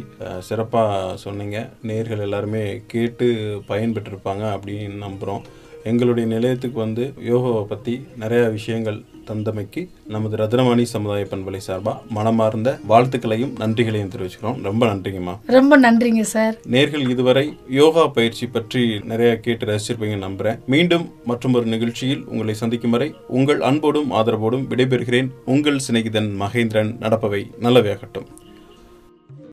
சிறப்பாக 0.47 1.15
சொன்னீங்க. 1.23 1.57
நேர்கள் 1.89 2.23
எல்லாருமே 2.27 2.61
கேட்டு 2.93 3.27
பயன்பெற்றிருப்பாங்க 3.67 4.45
அப்படின்னு 4.55 5.03
நம்புகிறோம் 5.05 5.43
எங்களுடைய 5.83 6.29
நிலையத்துக்கு 6.29 6.79
வந்து 6.79 7.13
யோகாவை 7.27 7.65
பற்றி 7.65 8.01
நிறைய 8.17 8.43
விஷயங்கள் 8.43 9.01
தந்தமைக்கு 9.27 9.89
நமது 10.07 10.37
ரத்னவாணி 10.37 10.81
சமுதாய 10.81 11.27
பண்பலை 11.29 11.57
சார்பாக 11.57 12.01
மனமார்ந்த 12.09 12.79
வாழ்த்துக்களையும் 12.89 13.51
நன்றிகளையும் 13.59 14.09
தெரிவிச்சுக்கிறோம். 14.09 14.61
ரொம்ப 14.61 14.85
நன்றிங்கம்மா. 14.85 15.37
ரொம்ப 15.45 15.79
நன்றிங்க 15.79 16.21
சார். 16.21 16.57
நேர்கள் 16.71 17.09
இதுவரை 17.09 17.57
யோகா 17.69 18.07
பயிற்சி 18.07 18.47
பற்றி 18.47 18.99
நிறைய 19.03 19.39
கேட்டு 19.39 19.65
ரசிச்சிருப்பீங்க 19.65 20.17
நம்புறேன். 20.25 20.65
மீண்டும் 20.65 21.11
மற்றும் 21.25 21.53
ஒரு 21.53 21.65
நிகழ்ச்சியில் 21.65 22.25
உங்களை 22.25 22.53
சந்திக்கும் 22.53 22.91
வரை 22.91 23.15
உங்கள் 23.27 23.61
அன்போடும் 23.61 24.11
ஆதரவோடும் 24.11 24.65
விடைபெறுகிறேன். 24.69 25.29
உங்கள் 25.45 25.79
சிநேகிதன் 25.91 26.31
மகேந்திரன் 26.39 26.93
நடப்பவை 26.99 27.51
நல்லவையாகட்டும். 27.61 28.25